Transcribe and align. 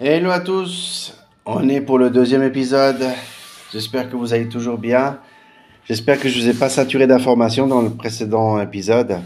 Hello 0.00 0.32
à 0.32 0.40
tous, 0.40 1.16
on 1.46 1.68
est 1.68 1.80
pour 1.80 1.98
le 1.98 2.10
deuxième 2.10 2.42
épisode. 2.42 3.00
J'espère 3.72 4.10
que 4.10 4.16
vous 4.16 4.34
allez 4.34 4.48
toujours 4.48 4.76
bien. 4.76 5.20
J'espère 5.84 6.18
que 6.18 6.28
je 6.28 6.36
vous 6.36 6.48
ai 6.48 6.52
pas 6.52 6.68
saturé 6.68 7.06
d'informations 7.06 7.68
dans 7.68 7.80
le 7.80 7.90
précédent 7.90 8.60
épisode, 8.60 9.20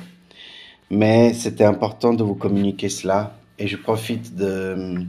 mais 0.91 1.33
c'était 1.33 1.65
important 1.65 2.13
de 2.13 2.23
vous 2.23 2.35
communiquer 2.35 2.91
cela 2.91 3.35
et 3.59 3.67
je 3.67 3.79
profite 3.79 4.37
de 4.37 5.07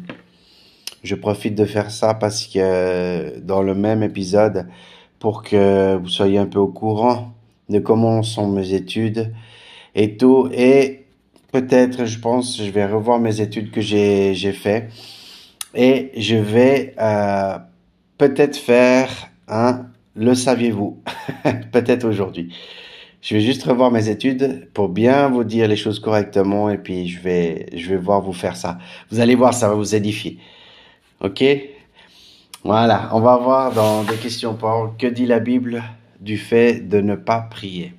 je 1.03 1.15
profite 1.15 1.55
de 1.55 1.65
faire 1.65 1.91
ça 1.91 2.13
parce 2.13 2.47
que 2.47 3.37
dans 3.39 3.61
le 3.61 3.75
même 3.75 4.01
épisode 4.01 4.65
pour 5.19 5.43
que 5.43 5.97
vous 5.97 6.07
soyez 6.07 6.37
un 6.37 6.45
peu 6.45 6.59
au 6.59 6.67
courant 6.67 7.33
de 7.67 7.79
comment 7.79 8.23
sont 8.23 8.47
mes 8.47 8.71
études 8.71 9.33
et 9.93 10.15
tout 10.15 10.49
et 10.53 11.03
peut-être 11.51 12.05
je 12.05 12.17
pense 12.17 12.63
je 12.63 12.71
vais 12.71 12.85
revoir 12.85 13.19
mes 13.19 13.41
études 13.41 13.71
que 13.71 13.81
j'ai 13.81 14.33
j'ai 14.35 14.53
fait 14.53 14.87
et 15.75 16.11
je 16.17 16.35
vais 16.35 16.95
euh, 16.99 17.57
peut-être 18.17 18.57
faire 18.57 19.09
un 19.47 19.85
le 20.15 20.35
saviez-vous? 20.35 21.01
Peut-être 21.71 22.05
aujourd'hui. 22.05 22.53
Je 23.21 23.35
vais 23.35 23.41
juste 23.41 23.63
revoir 23.63 23.91
mes 23.91 24.09
études 24.09 24.69
pour 24.73 24.89
bien 24.89 25.29
vous 25.29 25.43
dire 25.43 25.67
les 25.67 25.75
choses 25.75 25.99
correctement 25.99 26.69
et 26.69 26.77
puis 26.77 27.07
je 27.07 27.19
vais 27.19 27.67
je 27.73 27.89
vais 27.89 27.97
voir 27.97 28.21
vous 28.21 28.33
faire 28.33 28.55
ça. 28.55 28.77
Vous 29.11 29.19
allez 29.19 29.35
voir, 29.35 29.53
ça 29.53 29.69
va 29.69 29.75
vous 29.75 29.95
édifier. 29.95 30.39
OK? 31.21 31.43
Voilà, 32.63 33.09
on 33.13 33.21
va 33.21 33.37
voir 33.37 33.73
dans 33.73 34.03
des 34.03 34.15
questions 34.15 34.55
pour 34.55 34.95
que 34.97 35.07
dit 35.07 35.25
la 35.25 35.39
Bible 35.39 35.83
du 36.19 36.37
fait 36.37 36.81
de 36.81 36.99
ne 36.99 37.15
pas 37.15 37.39
prier? 37.41 37.93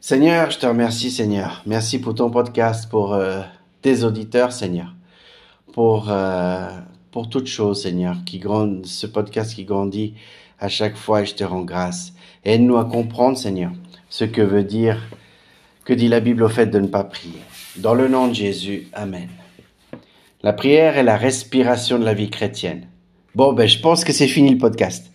Seigneur, 0.00 0.50
je 0.50 0.58
te 0.58 0.66
remercie 0.66 1.10
Seigneur. 1.10 1.62
Merci 1.66 1.98
pour 1.98 2.14
ton 2.14 2.30
podcast, 2.30 2.90
pour 2.90 3.14
euh, 3.14 3.40
tes 3.80 4.04
auditeurs 4.04 4.52
Seigneur 4.52 4.94
pour, 5.78 6.06
euh, 6.10 6.66
pour 7.12 7.28
toute 7.28 7.46
chose, 7.46 7.80
Seigneur, 7.84 8.16
qui 8.26 8.42
ce 8.82 9.06
podcast 9.06 9.54
qui 9.54 9.62
grandit 9.62 10.14
à 10.58 10.68
chaque 10.68 10.96
fois 10.96 11.22
et 11.22 11.24
je 11.24 11.36
te 11.36 11.44
rends 11.44 11.62
grâce. 11.62 12.14
Aide-nous 12.44 12.78
à 12.78 12.84
comprendre, 12.84 13.38
Seigneur, 13.38 13.70
ce 14.10 14.24
que 14.24 14.42
veut 14.42 14.64
dire, 14.64 15.00
que 15.84 15.92
dit 15.92 16.08
la 16.08 16.18
Bible 16.18 16.42
au 16.42 16.48
fait 16.48 16.66
de 16.66 16.80
ne 16.80 16.88
pas 16.88 17.04
prier. 17.04 17.38
Dans 17.76 17.94
le 17.94 18.08
nom 18.08 18.26
de 18.26 18.34
Jésus, 18.34 18.88
Amen. 18.92 19.28
La 20.42 20.52
prière 20.52 20.98
est 20.98 21.04
la 21.04 21.16
respiration 21.16 22.00
de 22.00 22.04
la 22.04 22.14
vie 22.14 22.30
chrétienne. 22.30 22.88
Bon, 23.36 23.52
ben, 23.52 23.68
je 23.68 23.78
pense 23.78 24.02
que 24.02 24.12
c'est 24.12 24.26
fini 24.26 24.50
le 24.50 24.58
podcast. 24.58 25.12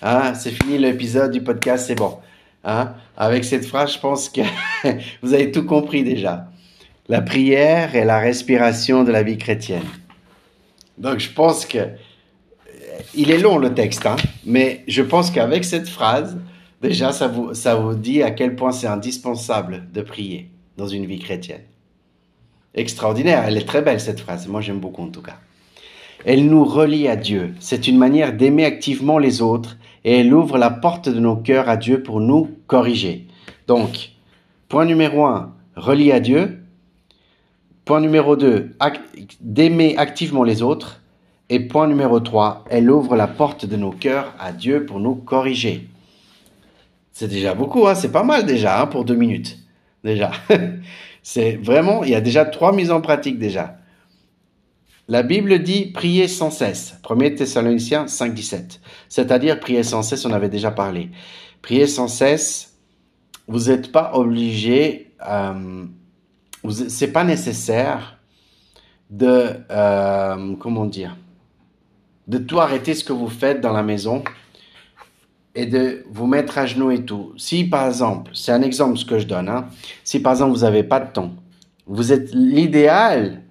Hein? 0.00 0.32
C'est 0.32 0.52
fini 0.52 0.78
l'épisode 0.78 1.30
du 1.30 1.42
podcast, 1.42 1.88
c'est 1.88 1.94
bon. 1.94 2.16
Hein? 2.64 2.94
Avec 3.18 3.44
cette 3.44 3.66
phrase, 3.66 3.92
je 3.92 3.98
pense 3.98 4.30
que 4.30 4.40
vous 5.22 5.34
avez 5.34 5.52
tout 5.52 5.66
compris 5.66 6.04
déjà. 6.04 6.48
La 7.06 7.20
prière 7.20 7.94
est 7.94 8.06
la 8.06 8.18
respiration 8.18 9.04
de 9.04 9.12
la 9.12 9.22
vie 9.22 9.36
chrétienne. 9.36 9.84
Donc 10.98 11.18
je 11.18 11.30
pense 11.30 11.66
que 11.66 11.88
il 13.14 13.30
est 13.30 13.38
long 13.38 13.58
le 13.58 13.74
texte, 13.74 14.06
hein, 14.06 14.16
mais 14.44 14.82
je 14.88 15.02
pense 15.02 15.30
qu'avec 15.30 15.64
cette 15.64 15.88
phrase, 15.88 16.38
déjà 16.82 17.12
ça 17.12 17.28
vous, 17.28 17.54
ça 17.54 17.74
vous 17.74 17.94
dit 17.94 18.22
à 18.22 18.30
quel 18.30 18.56
point 18.56 18.72
c'est 18.72 18.86
indispensable 18.86 19.86
de 19.92 20.02
prier 20.02 20.50
dans 20.76 20.86
une 20.86 21.06
vie 21.06 21.18
chrétienne. 21.18 21.62
Extraordinaire, 22.74 23.44
elle 23.46 23.56
est 23.56 23.66
très 23.66 23.82
belle 23.82 24.00
cette 24.00 24.20
phrase, 24.20 24.46
moi 24.48 24.60
j'aime 24.60 24.80
beaucoup 24.80 25.02
en 25.02 25.08
tout 25.08 25.22
cas. 25.22 25.38
Elle 26.24 26.46
nous 26.46 26.64
relie 26.64 27.08
à 27.08 27.16
Dieu, 27.16 27.54
c'est 27.60 27.86
une 27.86 27.98
manière 27.98 28.32
d'aimer 28.32 28.64
activement 28.64 29.18
les 29.18 29.42
autres 29.42 29.76
et 30.04 30.20
elle 30.20 30.32
ouvre 30.32 30.58
la 30.58 30.70
porte 30.70 31.08
de 31.08 31.20
nos 31.20 31.36
cœurs 31.36 31.68
à 31.68 31.76
Dieu 31.76 32.02
pour 32.02 32.20
nous 32.20 32.50
corriger. 32.66 33.26
Donc, 33.66 34.10
point 34.68 34.84
numéro 34.84 35.24
un, 35.24 35.54
relie 35.74 36.12
à 36.12 36.20
Dieu, 36.20 36.62
Point 37.86 38.00
numéro 38.00 38.34
2, 38.34 38.72
d'aimer 39.40 39.96
activement 39.96 40.42
les 40.42 40.60
autres. 40.60 41.00
Et 41.48 41.60
point 41.60 41.86
numéro 41.86 42.18
3, 42.18 42.64
elle 42.68 42.90
ouvre 42.90 43.14
la 43.14 43.28
porte 43.28 43.64
de 43.64 43.76
nos 43.76 43.92
cœurs 43.92 44.34
à 44.40 44.50
Dieu 44.50 44.84
pour 44.84 44.98
nous 44.98 45.14
corriger. 45.14 45.88
C'est 47.12 47.28
déjà 47.28 47.54
beaucoup, 47.54 47.86
hein 47.86 47.94
c'est 47.94 48.10
pas 48.10 48.24
mal 48.24 48.44
déjà 48.44 48.82
hein, 48.82 48.86
pour 48.88 49.04
deux 49.04 49.14
minutes. 49.14 49.58
Déjà. 50.02 50.32
c'est 51.22 51.58
vraiment, 51.62 52.02
il 52.02 52.10
y 52.10 52.16
a 52.16 52.20
déjà 52.20 52.44
trois 52.44 52.72
mises 52.72 52.90
en 52.90 53.00
pratique 53.00 53.38
déjà. 53.38 53.76
La 55.06 55.22
Bible 55.22 55.60
dit 55.60 55.92
prier 55.92 56.26
sans 56.26 56.50
cesse. 56.50 57.00
1 57.08 57.36
Thessaloniciens 57.36 58.08
5, 58.08 58.34
17. 58.34 58.80
C'est-à-dire 59.08 59.60
prier 59.60 59.84
sans 59.84 60.02
cesse, 60.02 60.24
on 60.24 60.32
avait 60.32 60.48
déjà 60.48 60.72
parlé. 60.72 61.10
Prier 61.62 61.86
sans 61.86 62.08
cesse, 62.08 62.80
vous 63.46 63.68
n'êtes 63.68 63.92
pas 63.92 64.10
obligé 64.14 65.12
euh, 65.24 65.84
c'est 66.70 67.12
pas 67.12 67.24
nécessaire 67.24 68.18
de, 69.10 69.48
euh, 69.70 70.56
comment 70.58 70.86
dire, 70.86 71.16
de 72.26 72.38
tout 72.38 72.60
arrêter 72.60 72.94
ce 72.94 73.04
que 73.04 73.12
vous 73.12 73.28
faites 73.28 73.60
dans 73.60 73.72
la 73.72 73.82
maison 73.82 74.24
et 75.54 75.66
de 75.66 76.04
vous 76.10 76.26
mettre 76.26 76.58
à 76.58 76.66
genoux 76.66 76.90
et 76.90 77.04
tout. 77.04 77.32
Si 77.36 77.64
par 77.64 77.86
exemple, 77.86 78.30
c'est 78.34 78.52
un 78.52 78.62
exemple 78.62 78.98
ce 78.98 79.04
que 79.04 79.18
je 79.18 79.26
donne, 79.26 79.48
hein, 79.48 79.66
si 80.04 80.20
par 80.20 80.32
exemple 80.32 80.52
vous 80.52 80.62
n'avez 80.62 80.82
pas 80.82 81.00
de 81.00 81.10
temps, 81.10 81.32
vous 81.86 82.12
êtes 82.12 82.34
l'idéal, 82.34 83.42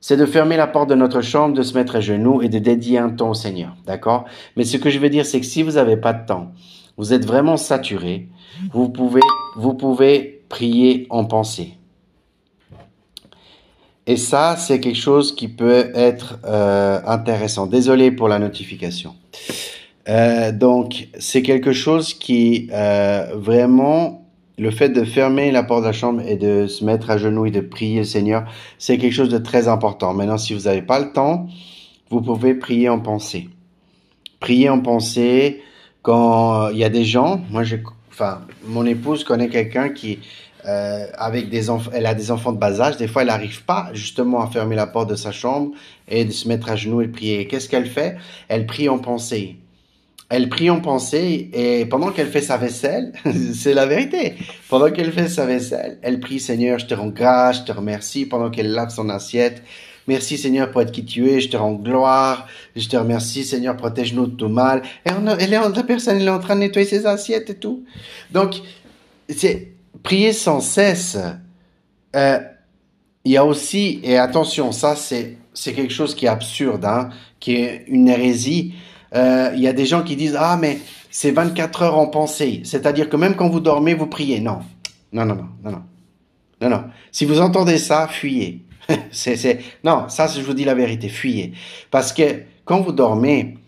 c'est 0.00 0.16
de 0.16 0.26
fermer 0.26 0.56
la 0.56 0.66
porte 0.66 0.88
de 0.88 0.94
notre 0.94 1.20
chambre, 1.20 1.54
de 1.54 1.62
se 1.62 1.74
mettre 1.74 1.96
à 1.96 2.00
genoux 2.00 2.42
et 2.42 2.48
de 2.48 2.58
dédier 2.58 2.98
un 2.98 3.10
temps 3.10 3.30
au 3.30 3.34
Seigneur, 3.34 3.76
d'accord? 3.86 4.24
Mais 4.56 4.64
ce 4.64 4.76
que 4.76 4.90
je 4.90 4.98
veux 4.98 5.10
dire, 5.10 5.24
c'est 5.24 5.38
que 5.38 5.46
si 5.46 5.62
vous 5.62 5.72
n'avez 5.72 5.96
pas 5.96 6.12
de 6.12 6.26
temps, 6.26 6.52
vous 6.96 7.12
êtes 7.12 7.24
vraiment 7.24 7.56
saturé, 7.56 8.28
vous 8.72 8.88
pouvez, 8.88 9.20
vous 9.56 9.74
pouvez 9.74 10.44
prier 10.48 11.06
en 11.10 11.24
pensée. 11.24 11.78
Et 14.06 14.16
ça, 14.16 14.56
c'est 14.56 14.80
quelque 14.80 14.98
chose 14.98 15.34
qui 15.34 15.48
peut 15.48 15.90
être 15.94 16.38
euh, 16.44 17.00
intéressant. 17.06 17.66
Désolé 17.66 18.10
pour 18.10 18.28
la 18.28 18.38
notification. 18.38 19.14
Euh, 20.08 20.50
donc, 20.50 21.08
c'est 21.18 21.42
quelque 21.42 21.72
chose 21.72 22.12
qui 22.14 22.68
euh, 22.72 23.26
vraiment, 23.36 24.26
le 24.58 24.72
fait 24.72 24.88
de 24.88 25.04
fermer 25.04 25.52
la 25.52 25.62
porte 25.62 25.82
de 25.82 25.86
la 25.86 25.92
chambre 25.92 26.22
et 26.26 26.36
de 26.36 26.66
se 26.66 26.84
mettre 26.84 27.10
à 27.10 27.18
genoux 27.18 27.46
et 27.46 27.52
de 27.52 27.60
prier 27.60 27.98
le 27.98 28.04
Seigneur, 28.04 28.44
c'est 28.78 28.98
quelque 28.98 29.12
chose 29.12 29.28
de 29.28 29.38
très 29.38 29.68
important. 29.68 30.14
Maintenant, 30.14 30.38
si 30.38 30.52
vous 30.52 30.62
n'avez 30.62 30.82
pas 30.82 30.98
le 30.98 31.12
temps, 31.12 31.46
vous 32.10 32.20
pouvez 32.20 32.54
prier 32.54 32.88
en 32.88 32.98
pensée. 32.98 33.48
Prier 34.40 34.68
en 34.68 34.80
pensée 34.80 35.62
quand 36.02 36.70
il 36.70 36.78
y 36.78 36.84
a 36.84 36.88
des 36.88 37.04
gens. 37.04 37.40
Moi, 37.50 37.62
j'ai, 37.62 37.80
enfin, 38.10 38.40
mon 38.66 38.84
épouse 38.84 39.22
connaît 39.22 39.48
quelqu'un 39.48 39.90
qui 39.90 40.18
euh, 40.66 41.06
avec 41.14 41.48
des 41.48 41.70
enfants, 41.70 41.90
elle 41.92 42.06
a 42.06 42.14
des 42.14 42.30
enfants 42.30 42.52
de 42.52 42.58
bas 42.58 42.80
âge. 42.80 42.96
Des 42.96 43.08
fois, 43.08 43.22
elle 43.22 43.28
n'arrive 43.28 43.64
pas 43.64 43.90
justement 43.92 44.42
à 44.42 44.46
fermer 44.46 44.76
la 44.76 44.86
porte 44.86 45.10
de 45.10 45.16
sa 45.16 45.32
chambre 45.32 45.72
et 46.08 46.24
de 46.24 46.30
se 46.30 46.46
mettre 46.48 46.70
à 46.70 46.76
genoux 46.76 47.02
et 47.02 47.08
prier. 47.08 47.46
Qu'est-ce 47.46 47.68
qu'elle 47.68 47.86
fait? 47.86 48.16
Elle 48.48 48.66
prie 48.66 48.88
en 48.88 48.98
pensée. 48.98 49.56
Elle 50.28 50.48
prie 50.48 50.70
en 50.70 50.80
pensée 50.80 51.50
et 51.52 51.84
pendant 51.84 52.10
qu'elle 52.10 52.28
fait 52.28 52.40
sa 52.40 52.56
vaisselle, 52.56 53.12
c'est 53.54 53.74
la 53.74 53.86
vérité. 53.86 54.34
Pendant 54.68 54.90
qu'elle 54.90 55.12
fait 55.12 55.28
sa 55.28 55.44
vaisselle, 55.44 55.98
elle 56.00 56.20
prie 56.20 56.40
Seigneur, 56.40 56.78
je 56.78 56.86
te 56.86 56.94
rends 56.94 57.08
grâce, 57.08 57.58
je 57.58 57.64
te 57.64 57.72
remercie. 57.72 58.24
Pendant 58.24 58.48
qu'elle 58.48 58.72
lave 58.72 58.90
son 58.90 59.10
assiette, 59.10 59.62
Merci 60.08 60.36
Seigneur 60.36 60.70
pour 60.70 60.82
être 60.82 60.90
qui 60.90 61.04
tu 61.04 61.30
es, 61.30 61.40
je 61.40 61.48
te 61.48 61.56
rends 61.56 61.74
gloire, 61.74 62.48
je 62.74 62.88
te 62.88 62.96
remercie 62.96 63.44
Seigneur, 63.44 63.76
protège-nous 63.76 64.26
de 64.26 64.34
tout 64.34 64.48
mal. 64.48 64.82
Et 65.06 65.10
elle 65.10 65.54
est, 65.54 65.60
la 65.60 65.82
personne 65.84 66.16
elle 66.20 66.26
est 66.26 66.30
en 66.30 66.40
train 66.40 66.56
de 66.56 66.60
nettoyer 66.60 66.88
ses 66.88 67.06
assiettes 67.06 67.50
et 67.50 67.54
tout. 67.54 67.84
Donc, 68.32 68.56
c'est 69.28 69.71
prier 70.02 70.32
sans 70.32 70.60
cesse, 70.60 71.18
euh, 72.16 72.38
il 73.24 73.32
y 73.32 73.36
a 73.36 73.44
aussi, 73.44 74.00
et 74.02 74.18
attention, 74.18 74.72
ça 74.72 74.96
c'est, 74.96 75.36
c'est 75.54 75.72
quelque 75.72 75.92
chose 75.92 76.14
qui 76.14 76.26
est 76.26 76.28
absurde, 76.28 76.84
hein, 76.84 77.10
qui 77.40 77.54
est 77.56 77.84
une 77.86 78.08
hérésie. 78.08 78.74
Euh, 79.14 79.52
il 79.54 79.60
y 79.60 79.68
a 79.68 79.72
des 79.72 79.86
gens 79.86 80.02
qui 80.02 80.16
disent, 80.16 80.36
ah 80.38 80.58
mais 80.60 80.80
c'est 81.10 81.30
24 81.30 81.82
heures 81.82 81.98
en 81.98 82.06
pensée, 82.06 82.62
c'est-à-dire 82.64 83.08
que 83.08 83.16
même 83.16 83.36
quand 83.36 83.48
vous 83.48 83.60
dormez, 83.60 83.94
vous 83.94 84.06
priez. 84.06 84.40
Non, 84.40 84.60
non, 85.12 85.24
non, 85.24 85.36
non, 85.36 85.48
non, 85.62 85.70
non. 85.70 85.82
Non, 86.62 86.70
non. 86.70 86.84
Si 87.10 87.24
vous 87.24 87.40
entendez 87.40 87.78
ça, 87.78 88.06
fuyez. 88.08 88.64
c'est, 89.10 89.36
c'est, 89.36 89.60
non, 89.82 90.08
ça, 90.08 90.28
je 90.28 90.40
vous 90.40 90.54
dis 90.54 90.64
la 90.64 90.74
vérité, 90.74 91.08
fuyez. 91.08 91.52
Parce 91.90 92.12
que 92.12 92.42
quand 92.64 92.80
vous 92.80 92.92
dormez, 92.92 93.58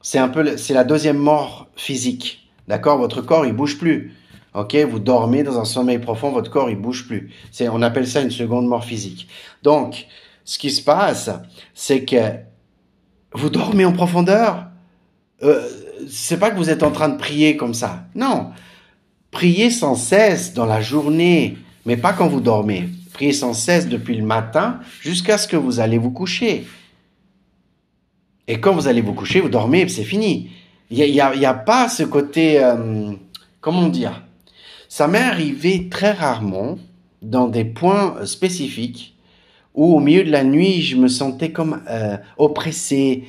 c'est 0.00 0.18
un 0.18 0.28
peu, 0.28 0.56
c'est 0.56 0.74
la 0.74 0.84
deuxième 0.84 1.18
mort 1.18 1.68
physique. 1.74 2.48
D'accord? 2.68 2.98
Votre 2.98 3.20
corps, 3.20 3.46
il 3.46 3.52
bouge 3.52 3.78
plus. 3.78 4.14
Ok, 4.56 4.74
vous 4.74 5.00
dormez 5.00 5.42
dans 5.42 5.60
un 5.60 5.66
sommeil 5.66 5.98
profond, 5.98 6.30
votre 6.30 6.50
corps 6.50 6.70
il 6.70 6.76
bouge 6.76 7.06
plus. 7.06 7.30
On 7.60 7.82
appelle 7.82 8.08
ça 8.08 8.22
une 8.22 8.30
seconde 8.30 8.66
mort 8.66 8.86
physique. 8.86 9.28
Donc, 9.62 10.06
ce 10.46 10.58
qui 10.58 10.70
se 10.70 10.82
passe, 10.82 11.30
c'est 11.74 12.06
que 12.06 12.36
vous 13.34 13.50
dormez 13.50 13.84
en 13.84 13.92
profondeur. 13.92 14.68
Euh, 15.42 15.68
c'est 16.08 16.38
pas 16.38 16.50
que 16.50 16.56
vous 16.56 16.70
êtes 16.70 16.82
en 16.82 16.90
train 16.90 17.10
de 17.10 17.18
prier 17.18 17.58
comme 17.58 17.74
ça. 17.74 18.06
Non, 18.14 18.52
priez 19.30 19.68
sans 19.68 19.94
cesse 19.94 20.54
dans 20.54 20.64
la 20.64 20.80
journée, 20.80 21.58
mais 21.84 21.98
pas 21.98 22.14
quand 22.14 22.28
vous 22.28 22.40
dormez. 22.40 22.88
Priez 23.12 23.34
sans 23.34 23.52
cesse 23.52 23.88
depuis 23.88 24.16
le 24.16 24.24
matin 24.24 24.80
jusqu'à 25.02 25.36
ce 25.36 25.46
que 25.46 25.58
vous 25.58 25.80
allez 25.80 25.98
vous 25.98 26.12
coucher. 26.12 26.66
Et 28.48 28.58
quand 28.58 28.72
vous 28.72 28.88
allez 28.88 29.02
vous 29.02 29.12
coucher, 29.12 29.40
vous 29.40 29.50
dormez, 29.50 29.86
c'est 29.88 30.04
fini. 30.04 30.50
Il 30.90 30.98
n'y 30.98 31.20
a, 31.20 31.28
a, 31.28 31.54
pas 31.54 31.90
ce 31.90 32.04
côté, 32.04 32.64
euh, 32.64 33.12
comment 33.60 33.88
dire, 33.88 34.22
ça 34.96 35.08
m'est 35.08 35.18
arrivé 35.18 35.90
très 35.90 36.12
rarement 36.12 36.78
dans 37.20 37.48
des 37.48 37.66
points 37.66 38.24
spécifiques 38.24 39.14
où 39.74 39.94
au 39.94 40.00
milieu 40.00 40.24
de 40.24 40.30
la 40.30 40.42
nuit, 40.42 40.80
je 40.80 40.96
me 40.96 41.06
sentais 41.06 41.52
comme 41.52 41.82
euh, 41.90 42.16
oppressé, 42.38 43.24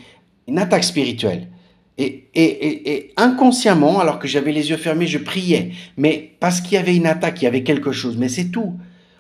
une 0.47 0.59
attaque 0.59 0.85
spirituelle. 0.85 1.49
Et, 1.97 3.11
inconsciemment, 3.17 3.99
alors 3.99 4.17
que 4.17 4.29
j'avais 4.29 4.53
les 4.53 4.69
yeux 4.69 4.77
fermés, 4.77 5.07
je 5.07 5.17
priais. 5.17 5.73
Mais 5.97 6.31
parce 6.39 6.61
qu'il 6.61 6.75
y 6.75 6.77
avait 6.77 6.95
une 6.95 7.05
attaque, 7.05 7.41
il 7.41 7.45
y 7.45 7.49
avait 7.49 7.63
quelque 7.63 7.91
chose. 7.91 8.15
Mais 8.15 8.29
c'est 8.29 8.45
tout. 8.45 8.75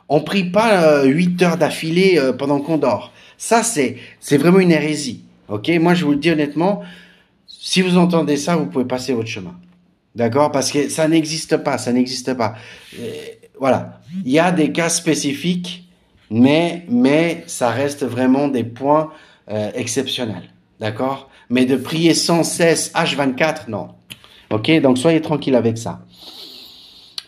On 0.07 0.21
prie 0.21 0.45
pas 0.45 0.83
euh, 0.83 1.03
huit 1.03 1.41
heures 1.41 1.57
d'affilée 1.57 2.17
euh, 2.17 2.31
pendant 2.31 2.61
qu'on 2.61 2.77
dort. 2.77 3.11
Ça, 3.37 3.61
c'est 3.61 3.97
c'est 4.21 4.37
vraiment 4.37 4.61
une 4.61 4.71
hérésie. 4.71 5.25
Ok? 5.49 5.69
Moi, 5.81 5.95
je 5.95 6.05
vous 6.05 6.11
le 6.11 6.17
dis 6.17 6.31
honnêtement, 6.31 6.81
si 7.45 7.81
vous 7.81 7.97
entendez 7.97 8.37
ça, 8.37 8.55
vous 8.55 8.67
pouvez 8.67 8.85
passer 8.85 9.11
votre 9.11 9.27
chemin. 9.27 9.55
D'accord? 10.17 10.51
Parce 10.51 10.71
que 10.71 10.89
ça 10.89 11.07
n'existe 11.07 11.57
pas, 11.57 11.77
ça 11.77 11.93
n'existe 11.93 12.33
pas. 12.33 12.55
voilà. 13.59 14.01
Il 14.25 14.31
y 14.31 14.39
a 14.39 14.51
des 14.51 14.71
cas 14.71 14.89
spécifiques, 14.89 15.87
mais 16.31 16.85
mais 16.89 17.43
ça 17.45 17.69
reste 17.69 18.03
vraiment 18.03 18.47
des 18.47 18.63
points 18.63 19.11
euh, 19.51 19.69
exceptionnels. 19.75 20.49
D'accord? 20.79 21.29
Mais 21.51 21.65
de 21.65 21.75
prier 21.75 22.15
sans 22.15 22.43
cesse 22.43 22.91
H24, 22.93 23.69
non. 23.69 23.89
Ok? 24.49 24.71
Donc 24.81 24.97
soyez 24.97 25.21
tranquille 25.21 25.55
avec 25.55 25.77
ça. 25.77 26.01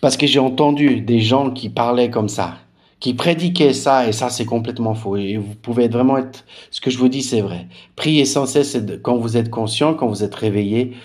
Parce 0.02 0.18
que 0.18 0.26
j'ai 0.26 0.40
entendu 0.40 1.02
des 1.02 1.20
gens 1.20 1.52
qui 1.52 1.70
parlaient 1.70 2.10
comme 2.10 2.30
ça, 2.30 2.58
qui 3.00 3.14
prédiquaient 3.14 3.74
ça, 3.74 4.08
et 4.08 4.14
ça 4.14 4.32
c'est 4.32 4.46
complètement 4.46 4.96
faux. 4.96 5.16
Et 5.16 5.38
vous 5.38 5.54
pouvez 5.62 5.90
vraiment 5.90 6.18
être... 6.18 6.44
Ce 6.72 6.82
que 6.82 6.90
je 6.90 6.98
vous 6.98 7.10
dis, 7.10 7.22
c'est 7.22 7.42
vrai. 7.42 7.68
Priez 7.96 8.26
sans 8.26 8.48
cesse 8.48 8.76
quand 9.04 9.18
vous 9.18 9.38
êtes 9.38 9.52
conscient, 9.52 9.94
quand 9.94 10.08
vous 10.08 10.24
êtes 10.24 10.34
réveillé, 10.34 10.96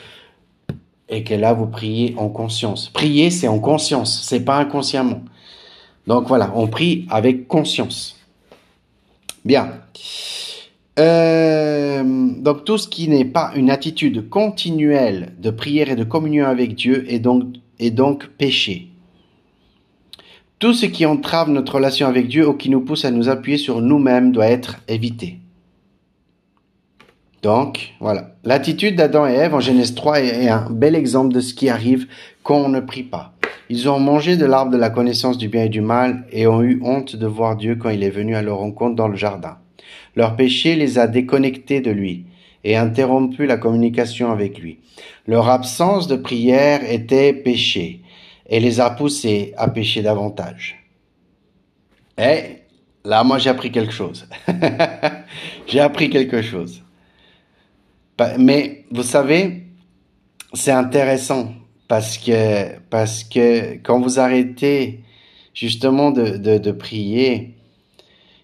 et 1.15 1.23
que 1.23 1.35
là 1.35 1.53
vous 1.53 1.67
priez 1.67 2.15
en 2.19 2.29
conscience. 2.29 2.89
Prier, 2.89 3.31
c'est 3.31 3.49
en 3.49 3.61
conscience, 3.61 4.23
c'est 4.29 4.45
pas 4.45 4.59
inconsciemment. 4.59 5.23
Donc 6.07 6.27
voilà, 6.27 6.53
on 6.55 6.67
prie 6.67 7.07
avec 7.09 7.47
conscience. 7.47 8.17
Bien. 9.45 9.73
Euh, 10.99 12.03
donc 12.39 12.65
tout 12.65 12.79
ce 12.79 12.89
qui 12.89 13.09
n'est 13.09 13.25
pas 13.25 13.53
une 13.55 13.71
attitude 13.71 14.29
continuelle 14.29 15.35
de 15.39 15.51
prière 15.51 15.89
et 15.91 15.97
de 15.97 16.05
communion 16.05 16.47
avec 16.47 16.75
Dieu 16.75 17.05
est 17.09 17.21
donc, 17.21 17.45
est 17.79 17.91
donc 17.91 18.27
péché. 18.27 18.89
Tout 20.59 20.73
ce 20.73 20.87
qui 20.87 21.07
entrave 21.07 21.51
notre 21.51 21.77
relation 21.77 22.07
avec 22.09 22.27
Dieu 22.29 22.49
ou 22.49 22.55
qui 22.55 22.71
nous 22.71 22.81
pousse 22.81 23.05
à 23.05 23.11
nous 23.11 23.29
appuyer 23.29 23.59
sur 23.59 23.81
nous-mêmes 23.81 24.33
doit 24.33 24.47
être 24.47 24.77
évité. 24.89 25.39
Donc, 27.45 27.93
voilà. 28.01 28.37
L'attitude 28.43 28.97
d'Adam 28.97 29.27
et 29.27 29.35
Ève 29.35 29.55
en 29.55 29.61
Genèse 29.61 29.95
3 29.95 30.21
est 30.21 30.49
un 30.49 30.67
bel 30.71 30.97
exemple 30.97 31.35
de 31.35 31.41
ce 31.41 31.53
qui 31.53 31.69
arrive 31.69 32.07
quand 32.43 32.57
on 32.57 32.71
ne 32.71 32.81
prie 32.81 33.03
pas. 33.03 33.35
Ils 33.69 33.87
ont 33.91 34.01
mangé 34.01 34.39
de 34.39 34.47
l'arbre 34.47 34.73
de 34.73 34.79
la 34.79 34.89
connaissance 34.89 35.37
du 35.37 35.49
bien 35.49 35.65
et 35.65 35.69
du 35.69 35.83
mal 35.83 36.25
et 36.33 36.47
ont 36.47 36.63
eu 36.63 36.81
honte 36.83 37.17
de 37.17 37.27
voir 37.27 37.57
Dieu 37.57 37.77
quand 37.77 37.91
il 37.91 38.03
est 38.03 38.09
venu 38.09 38.35
à 38.35 38.41
leur 38.41 38.57
rencontre 38.57 38.97
dans 38.97 39.09
le 39.09 39.17
jardin. 39.17 39.59
Leur 40.17 40.37
péché 40.37 40.75
les 40.75 40.99
a 40.99 41.07
déconnectés 41.07 41.83
de 41.83 41.91
lui 41.91 42.25
et 42.65 42.79
interrompu 42.79 43.45
la 43.45 43.59
communication 43.59 44.33
avec 44.33 44.59
lui. 44.59 44.79
Leur 45.27 45.51
absence 45.51 46.09
de 46.09 46.17
prière 46.17 46.81
était 46.91 47.35
péché 47.35 48.01
et 48.49 48.59
les 48.59 48.81
a 48.81 48.89
poussés 48.89 49.53
à 49.59 49.69
pécher 49.69 50.01
davantage. 50.01 50.83
Et 52.17 52.63
là, 53.05 53.23
moi, 53.23 53.37
j'ai 53.37 53.51
appris 53.51 53.71
quelque 53.71 53.93
chose. 53.93 54.27
j'ai 55.67 55.81
appris 55.81 56.09
quelque 56.09 56.41
chose. 56.41 56.84
Mais 58.39 58.85
vous 58.91 59.03
savez, 59.03 59.65
c'est 60.53 60.71
intéressant 60.71 61.53
parce 61.89 62.19
que, 62.19 62.79
parce 62.91 63.25
que 63.25 63.75
quand 63.83 64.01
vous 64.01 64.19
arrêtez 64.21 65.01
justement 65.53 66.11
de, 66.11 66.37
de, 66.37 66.59
de 66.59 66.73
prier, 66.73 67.55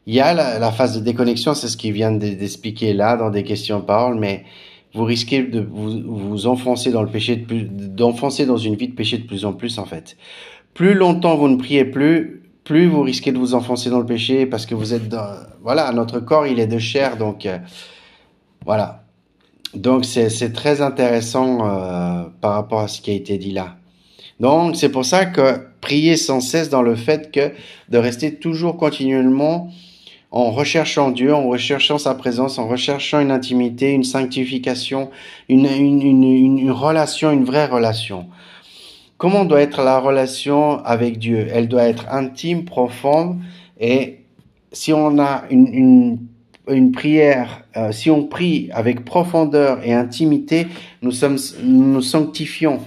il 0.06 0.14
y 0.14 0.20
a 0.20 0.34
la, 0.34 0.72
phase 0.72 0.98
de 0.98 1.04
déconnexion, 1.04 1.54
c'est 1.54 1.68
ce 1.68 1.76
qu'il 1.76 1.92
vient 1.92 2.10
d'expliquer 2.10 2.94
là 2.94 3.16
dans 3.16 3.30
des 3.30 3.44
questions 3.44 3.80
paroles, 3.80 4.18
mais 4.18 4.44
vous 4.92 5.04
risquez 5.04 5.42
de 5.42 5.60
vous, 5.60 6.02
vous 6.04 6.46
enfoncer 6.46 6.90
dans 6.90 7.02
le 7.02 7.08
péché, 7.08 7.36
d'enfoncer 7.36 8.44
dans 8.44 8.56
une 8.56 8.74
vie 8.74 8.88
de 8.88 8.94
péché 8.94 9.18
de 9.18 9.26
plus 9.26 9.44
en 9.44 9.52
plus 9.52 9.78
en 9.78 9.84
fait. 9.84 10.16
Plus 10.74 10.94
longtemps 10.94 11.36
vous 11.36 11.48
ne 11.48 11.56
priez 11.56 11.84
plus, 11.84 12.42
plus 12.64 12.86
vous 12.86 13.02
risquez 13.02 13.30
de 13.30 13.38
vous 13.38 13.54
enfoncer 13.54 13.88
dans 13.90 14.00
le 14.00 14.06
péché 14.06 14.46
parce 14.46 14.66
que 14.66 14.74
vous 14.74 14.94
êtes 14.94 15.08
dans, 15.08 15.32
voilà, 15.62 15.92
notre 15.92 16.18
corps 16.18 16.46
il 16.46 16.58
est 16.58 16.66
de 16.66 16.78
chair, 16.78 17.16
donc 17.16 17.46
euh, 17.46 17.58
voilà. 18.64 18.99
Donc 19.74 20.04
c'est 20.04 20.52
très 20.52 20.80
intéressant 20.80 21.64
euh, 21.64 22.24
par 22.40 22.54
rapport 22.54 22.80
à 22.80 22.88
ce 22.88 23.00
qui 23.00 23.10
a 23.10 23.14
été 23.14 23.38
dit 23.38 23.52
là. 23.52 23.76
Donc 24.40 24.76
c'est 24.76 24.88
pour 24.88 25.04
ça 25.04 25.26
que 25.26 25.60
prier 25.80 26.16
sans 26.16 26.40
cesse 26.40 26.70
dans 26.70 26.82
le 26.82 26.96
fait 26.96 27.30
que 27.30 27.52
de 27.88 27.98
rester 27.98 28.34
toujours 28.34 28.76
continuellement 28.76 29.70
en 30.32 30.50
recherchant 30.50 31.10
Dieu, 31.10 31.34
en 31.34 31.48
recherchant 31.48 31.98
sa 31.98 32.14
présence, 32.14 32.58
en 32.58 32.68
recherchant 32.68 33.20
une 33.20 33.30
intimité, 33.30 33.90
une 33.90 34.04
sanctification, 34.04 35.10
une, 35.48 35.66
une, 35.66 36.02
une, 36.02 36.58
une 36.58 36.70
relation, 36.70 37.32
une 37.32 37.44
vraie 37.44 37.66
relation. 37.66 38.26
Comment 39.18 39.44
doit 39.44 39.60
être 39.60 39.82
la 39.82 39.98
relation 39.98 40.82
avec 40.84 41.18
Dieu? 41.18 41.46
Elle 41.52 41.68
doit 41.68 41.82
être 41.84 42.06
intime, 42.10 42.64
profonde, 42.64 43.38
et 43.78 44.20
si 44.72 44.92
on 44.92 45.18
a 45.18 45.42
une, 45.50 46.18
une, 46.72 46.92
prière, 46.92 47.62
euh, 47.76 47.92
si 47.92 48.10
on 48.10 48.24
prie 48.24 48.70
avec 48.72 49.04
profondeur 49.04 49.80
et 49.84 49.92
intimité, 49.92 50.66
nous 51.02 51.12
sommes, 51.12 51.38
nous 51.62 52.02
sanctifions. 52.02 52.80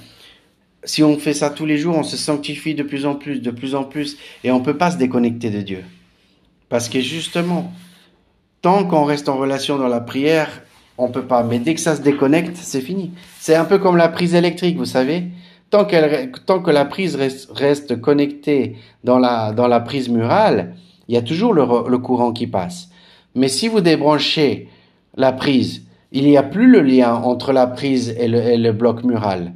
Si 0.83 1.03
on 1.03 1.17
fait 1.17 1.33
ça 1.33 1.49
tous 1.49 1.65
les 1.65 1.77
jours, 1.77 1.97
on 1.97 2.03
se 2.03 2.17
sanctifie 2.17 2.75
de 2.75 2.83
plus 2.83 3.05
en 3.05 3.15
plus, 3.15 3.41
de 3.41 3.51
plus 3.51 3.75
en 3.75 3.83
plus, 3.83 4.17
et 4.43 4.51
on 4.51 4.61
peut 4.61 4.77
pas 4.77 4.91
se 4.91 4.97
déconnecter 4.97 5.49
de 5.49 5.61
Dieu. 5.61 5.83
Parce 6.69 6.89
que 6.89 6.99
justement, 6.99 7.71
tant 8.61 8.83
qu'on 8.85 9.03
reste 9.03 9.29
en 9.29 9.37
relation 9.37 9.77
dans 9.77 9.87
la 9.87 10.01
prière, 10.01 10.63
on 10.97 11.09
peut 11.09 11.25
pas. 11.25 11.43
Mais 11.43 11.59
dès 11.59 11.73
que 11.73 11.79
ça 11.79 11.95
se 11.95 12.01
déconnecte, 12.01 12.57
c'est 12.57 12.81
fini. 12.81 13.11
C'est 13.39 13.55
un 13.55 13.65
peu 13.65 13.77
comme 13.77 13.97
la 13.97 14.09
prise 14.09 14.35
électrique, 14.35 14.77
vous 14.77 14.85
savez. 14.85 15.25
Tant, 15.69 15.85
qu'elle, 15.85 16.31
tant 16.45 16.59
que 16.59 16.69
la 16.69 16.85
prise 16.85 17.15
reste, 17.15 17.99
connectée 17.99 18.77
dans 19.03 19.17
la, 19.17 19.53
dans 19.53 19.67
la 19.67 19.79
prise 19.79 20.07
murale, 20.09 20.75
il 21.07 21.15
y 21.15 21.17
a 21.17 21.21
toujours 21.21 21.53
le, 21.53 21.97
courant 21.97 22.31
qui 22.31 22.47
passe. 22.47 22.89
Mais 23.35 23.47
si 23.47 23.67
vous 23.67 23.81
débranchez 23.81 24.69
la 25.15 25.31
prise, 25.31 25.85
il 26.11 26.25
n'y 26.25 26.37
a 26.37 26.43
plus 26.43 26.67
le 26.67 26.81
lien 26.81 27.13
entre 27.13 27.53
la 27.53 27.67
prise 27.67 28.15
et 28.19 28.27
le, 28.27 28.39
et 28.39 28.71
bloc 28.71 29.03
mural. 29.03 29.53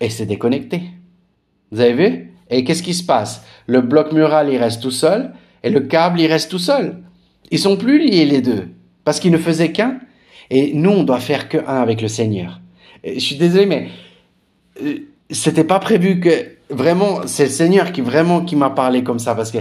Et 0.00 0.10
c'est 0.10 0.26
déconnecté. 0.26 0.82
Vous 1.72 1.80
avez 1.80 1.92
vu? 1.92 2.34
Et 2.50 2.64
qu'est-ce 2.64 2.82
qui 2.82 2.94
se 2.94 3.02
passe? 3.04 3.44
Le 3.66 3.80
bloc 3.80 4.12
mural, 4.12 4.50
il 4.50 4.56
reste 4.56 4.80
tout 4.80 4.90
seul 4.90 5.32
et 5.62 5.70
le 5.70 5.80
câble, 5.80 6.20
il 6.20 6.26
reste 6.26 6.50
tout 6.50 6.58
seul. 6.58 7.02
Ils 7.50 7.58
sont 7.58 7.76
plus 7.76 7.98
liés 7.98 8.24
les 8.24 8.40
deux, 8.40 8.68
parce 9.04 9.20
qu'ils 9.20 9.32
ne 9.32 9.38
faisaient 9.38 9.72
qu'un. 9.72 9.98
Et 10.50 10.72
nous, 10.74 10.90
on 10.90 11.02
doit 11.02 11.20
faire 11.20 11.48
que 11.48 11.58
un 11.58 11.80
avec 11.82 12.00
le 12.00 12.08
Seigneur. 12.08 12.60
je 13.04 13.18
suis 13.18 13.36
désolé, 13.36 13.66
mais 13.66 13.88
euh, 14.82 14.98
c'était 15.30 15.64
pas 15.64 15.78
prévu 15.78 16.20
que 16.20 16.56
vraiment, 16.70 17.26
c'est 17.26 17.44
le 17.44 17.50
Seigneur 17.50 17.92
qui 17.92 18.00
vraiment 18.00 18.44
qui 18.44 18.56
m'a 18.56 18.70
parlé 18.70 19.02
comme 19.02 19.18
ça, 19.18 19.34
parce 19.34 19.50
que 19.50 19.58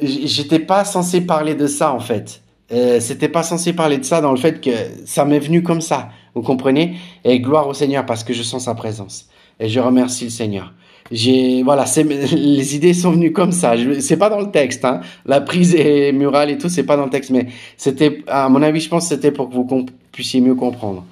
j'étais 0.00 0.58
pas 0.58 0.84
censé 0.84 1.20
parler 1.20 1.54
de 1.54 1.66
ça 1.66 1.92
en 1.92 2.00
fait. 2.00 2.42
Euh, 2.70 3.00
c'était 3.00 3.28
pas 3.28 3.42
censé 3.42 3.72
parler 3.72 3.98
de 3.98 4.04
ça 4.04 4.20
dans 4.20 4.30
le 4.30 4.36
fait 4.36 4.60
que 4.60 4.70
ça 5.06 5.24
m'est 5.24 5.38
venu 5.38 5.62
comme 5.62 5.80
ça, 5.80 6.10
vous 6.34 6.42
comprenez? 6.42 6.96
Et 7.24 7.40
gloire 7.40 7.66
au 7.66 7.74
Seigneur 7.74 8.04
parce 8.04 8.24
que 8.24 8.34
je 8.34 8.42
sens 8.42 8.64
sa 8.64 8.74
présence. 8.74 9.28
Et 9.58 9.68
je 9.68 9.80
remercie 9.80 10.24
le 10.24 10.30
Seigneur 10.30 10.72
j'ai 11.10 11.62
voilà, 11.62 11.84
les 12.32 12.76
idées 12.76 12.94
sont 12.94 13.12
venues 13.12 13.32
comme 13.32 13.52
ça. 13.52 13.74
C'est 14.00 14.16
pas 14.16 14.30
dans 14.30 14.40
le 14.40 14.50
texte, 14.50 14.84
hein. 14.84 15.00
La 15.26 15.40
prise 15.40 15.74
et 15.74 16.12
murale 16.12 16.50
et 16.50 16.58
tout, 16.58 16.68
c'est 16.68 16.84
pas 16.84 16.96
dans 16.96 17.04
le 17.04 17.10
texte, 17.10 17.30
mais 17.30 17.46
c'était, 17.76 18.22
à 18.26 18.48
mon 18.48 18.62
avis, 18.62 18.80
je 18.80 18.88
pense, 18.88 19.08
c'était 19.08 19.32
pour 19.32 19.48
que 19.48 19.54
vous 19.54 19.86
puissiez 20.12 20.40
mieux 20.40 20.54
comprendre. 20.54 21.04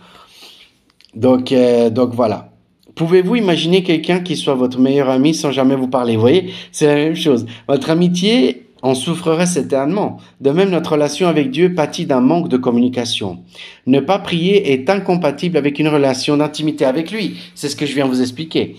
Donc, 1.14 1.52
euh, 1.52 1.90
donc 1.90 2.14
voilà. 2.14 2.50
Pouvez-vous 2.94 3.36
imaginer 3.36 3.82
quelqu'un 3.82 4.20
qui 4.20 4.36
soit 4.36 4.54
votre 4.54 4.78
meilleur 4.80 5.10
ami 5.10 5.34
sans 5.34 5.50
jamais 5.50 5.76
vous 5.76 5.88
parler? 5.88 6.14
Vous 6.14 6.22
voyez, 6.22 6.52
c'est 6.72 6.86
la 6.86 6.94
même 6.94 7.16
chose. 7.16 7.46
Votre 7.68 7.90
amitié 7.90 8.65
en 8.82 8.94
souffrirait 8.94 9.56
éternellement. 9.56 10.18
De 10.40 10.50
même, 10.50 10.70
notre 10.70 10.92
relation 10.92 11.28
avec 11.28 11.50
Dieu 11.50 11.74
pâtit 11.74 12.06
d'un 12.06 12.20
manque 12.20 12.48
de 12.48 12.56
communication. 12.56 13.42
Ne 13.86 14.00
pas 14.00 14.18
prier 14.18 14.72
est 14.72 14.90
incompatible 14.90 15.56
avec 15.56 15.78
une 15.78 15.88
relation 15.88 16.36
d'intimité 16.36 16.84
avec 16.84 17.10
lui. 17.10 17.36
C'est 17.54 17.68
ce 17.68 17.76
que 17.76 17.86
je 17.86 17.94
viens 17.94 18.06
vous 18.06 18.20
expliquer. 18.20 18.76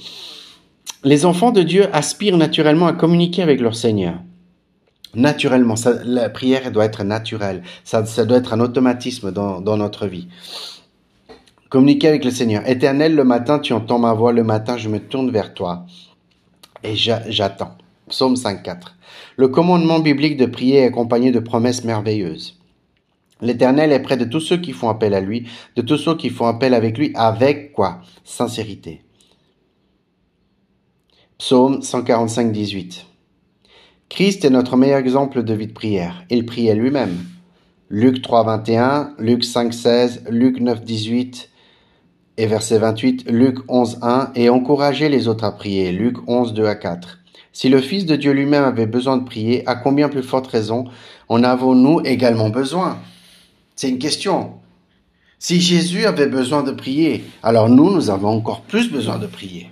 Les 1.03 1.25
enfants 1.25 1.51
de 1.51 1.63
Dieu 1.63 1.87
aspirent 1.93 2.37
naturellement 2.37 2.87
à 2.87 2.93
communiquer 2.93 3.41
avec 3.41 3.59
leur 3.59 3.75
Seigneur. 3.75 4.15
Naturellement, 5.15 5.75
la 6.03 6.29
prière 6.29 6.71
doit 6.71 6.85
être 6.85 7.03
naturelle, 7.03 7.63
ça, 7.83 8.03
doit 8.25 8.37
être 8.37 8.53
un 8.53 8.59
automatisme 8.59 9.31
dans, 9.31 9.77
notre 9.77 10.05
vie. 10.05 10.27
Communiquer 11.69 12.07
avec 12.09 12.23
le 12.23 12.31
Seigneur. 12.31 12.67
Éternel, 12.67 13.15
le 13.15 13.23
matin, 13.23 13.59
tu 13.59 13.73
entends 13.73 13.99
ma 13.99 14.13
voix, 14.13 14.31
le 14.31 14.43
matin, 14.43 14.77
je 14.77 14.89
me 14.89 14.99
tourne 14.99 15.31
vers 15.31 15.53
toi 15.53 15.85
et 16.83 16.95
j'attends. 16.95 17.75
Psaume 18.09 18.35
5.4. 18.35 18.93
Le 19.35 19.47
commandement 19.49 19.99
biblique 19.99 20.37
de 20.37 20.45
prier 20.45 20.79
est 20.79 20.85
accompagné 20.85 21.31
de 21.31 21.39
promesses 21.39 21.83
merveilleuses. 21.83 22.57
L'Éternel 23.41 23.91
est 23.91 24.01
près 24.01 24.17
de 24.17 24.25
tous 24.25 24.39
ceux 24.39 24.57
qui 24.57 24.71
font 24.71 24.89
appel 24.89 25.13
à 25.13 25.19
lui, 25.19 25.47
de 25.75 25.81
tous 25.81 25.97
ceux 25.97 26.15
qui 26.15 26.29
font 26.29 26.47
appel 26.47 26.73
avec 26.73 26.97
lui, 26.97 27.11
avec 27.15 27.73
quoi? 27.73 28.01
Sincérité. 28.23 29.03
Psaume 31.37 31.81
145, 31.81 32.51
18. 32.51 33.05
Christ 34.09 34.45
est 34.45 34.49
notre 34.49 34.77
meilleur 34.77 34.99
exemple 34.99 35.43
de 35.43 35.53
vie 35.53 35.67
de 35.67 35.73
prière. 35.73 36.23
Il 36.29 36.45
priait 36.45 36.75
lui-même. 36.75 37.17
Luc 37.89 38.21
3, 38.21 38.43
21, 38.43 39.13
Luc 39.19 39.43
5, 39.43 39.73
16, 39.73 40.23
Luc 40.29 40.59
9, 40.59 40.83
18 40.83 41.49
et 42.37 42.47
verset 42.47 42.79
28, 42.79 43.29
Luc 43.29 43.59
11, 43.67 43.99
1 44.01 44.31
et 44.35 44.49
encourager 44.49 45.09
les 45.09 45.27
autres 45.27 45.43
à 45.43 45.51
prier. 45.51 45.91
Luc 45.91 46.17
11, 46.27 46.53
2 46.53 46.65
à 46.65 46.75
4. 46.75 47.16
Si 47.57 47.69
le 47.69 47.81
Fils 47.81 48.05
de 48.05 48.15
Dieu 48.15 48.33
lui-même 48.33 48.65
avait 48.65 48.85
besoin 48.85 49.17
de 49.17 49.23
prier, 49.23 49.67
à 49.67 49.73
combien 49.73 50.09
plus 50.09 50.21
forte 50.21 50.45
raison 50.45 50.85
en 51.27 51.43
avons-nous 51.43 52.01
également 52.05 52.51
besoin? 52.51 52.99
C'est 53.75 53.89
une 53.89 53.97
question. 53.97 54.59
Si 55.39 55.59
Jésus 55.59 56.05
avait 56.05 56.27
besoin 56.27 56.61
de 56.61 56.69
prier, 56.69 57.23
alors 57.41 57.67
nous, 57.67 57.89
nous 57.89 58.11
avons 58.11 58.27
encore 58.27 58.61
plus 58.61 58.91
besoin 58.91 59.17
de 59.17 59.25
prier. 59.25 59.71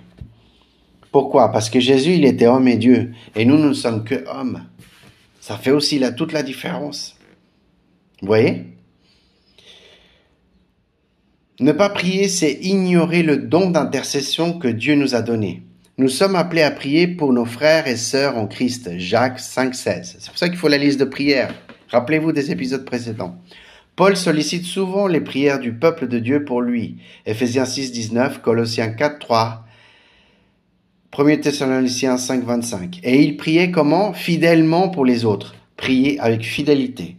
Pourquoi? 1.12 1.52
Parce 1.52 1.70
que 1.70 1.78
Jésus, 1.78 2.14
il 2.14 2.24
était 2.24 2.48
homme 2.48 2.66
et 2.66 2.76
Dieu, 2.76 3.12
et 3.36 3.44
nous, 3.44 3.56
nous 3.56 3.68
ne 3.68 3.72
sommes 3.72 4.02
que 4.02 4.26
hommes. 4.28 4.64
Ça 5.38 5.56
fait 5.56 5.70
aussi 5.70 6.00
là, 6.00 6.10
toute 6.10 6.32
la 6.32 6.42
différence. 6.42 7.16
Vous 8.20 8.26
voyez? 8.26 8.64
Ne 11.60 11.70
pas 11.70 11.90
prier, 11.90 12.26
c'est 12.26 12.54
ignorer 12.62 13.22
le 13.22 13.36
don 13.36 13.70
d'intercession 13.70 14.58
que 14.58 14.66
Dieu 14.66 14.96
nous 14.96 15.14
a 15.14 15.22
donné. 15.22 15.62
Nous 15.98 16.10
sommes 16.10 16.36
appelés 16.36 16.60
à 16.60 16.70
prier 16.70 17.06
pour 17.06 17.32
nos 17.32 17.46
frères 17.46 17.86
et 17.86 17.96
sœurs 17.96 18.36
en 18.36 18.46
Christ. 18.46 18.98
Jacques 18.98 19.40
5,16. 19.40 20.16
C'est 20.18 20.28
pour 20.28 20.36
ça 20.36 20.50
qu'il 20.50 20.58
faut 20.58 20.68
la 20.68 20.76
liste 20.76 21.00
de 21.00 21.06
prières. 21.06 21.54
Rappelez-vous 21.88 22.32
des 22.32 22.50
épisodes 22.50 22.84
précédents. 22.84 23.38
Paul 23.96 24.14
sollicite 24.14 24.66
souvent 24.66 25.06
les 25.06 25.22
prières 25.22 25.58
du 25.58 25.72
peuple 25.72 26.06
de 26.06 26.18
Dieu 26.18 26.44
pour 26.44 26.60
lui. 26.60 26.98
Ephésiens 27.24 27.64
6, 27.64 27.92
19, 27.92 28.42
Colossiens 28.42 28.90
4, 28.90 29.18
3, 29.18 29.64
1 31.16 31.36
Thessaloniciens 31.38 32.18
5, 32.18 32.44
25. 32.44 33.00
Et 33.02 33.22
il 33.22 33.38
priait 33.38 33.70
comment? 33.70 34.12
Fidèlement 34.12 34.90
pour 34.90 35.06
les 35.06 35.24
autres. 35.24 35.54
Prier 35.78 36.20
avec 36.20 36.44
fidélité. 36.44 37.16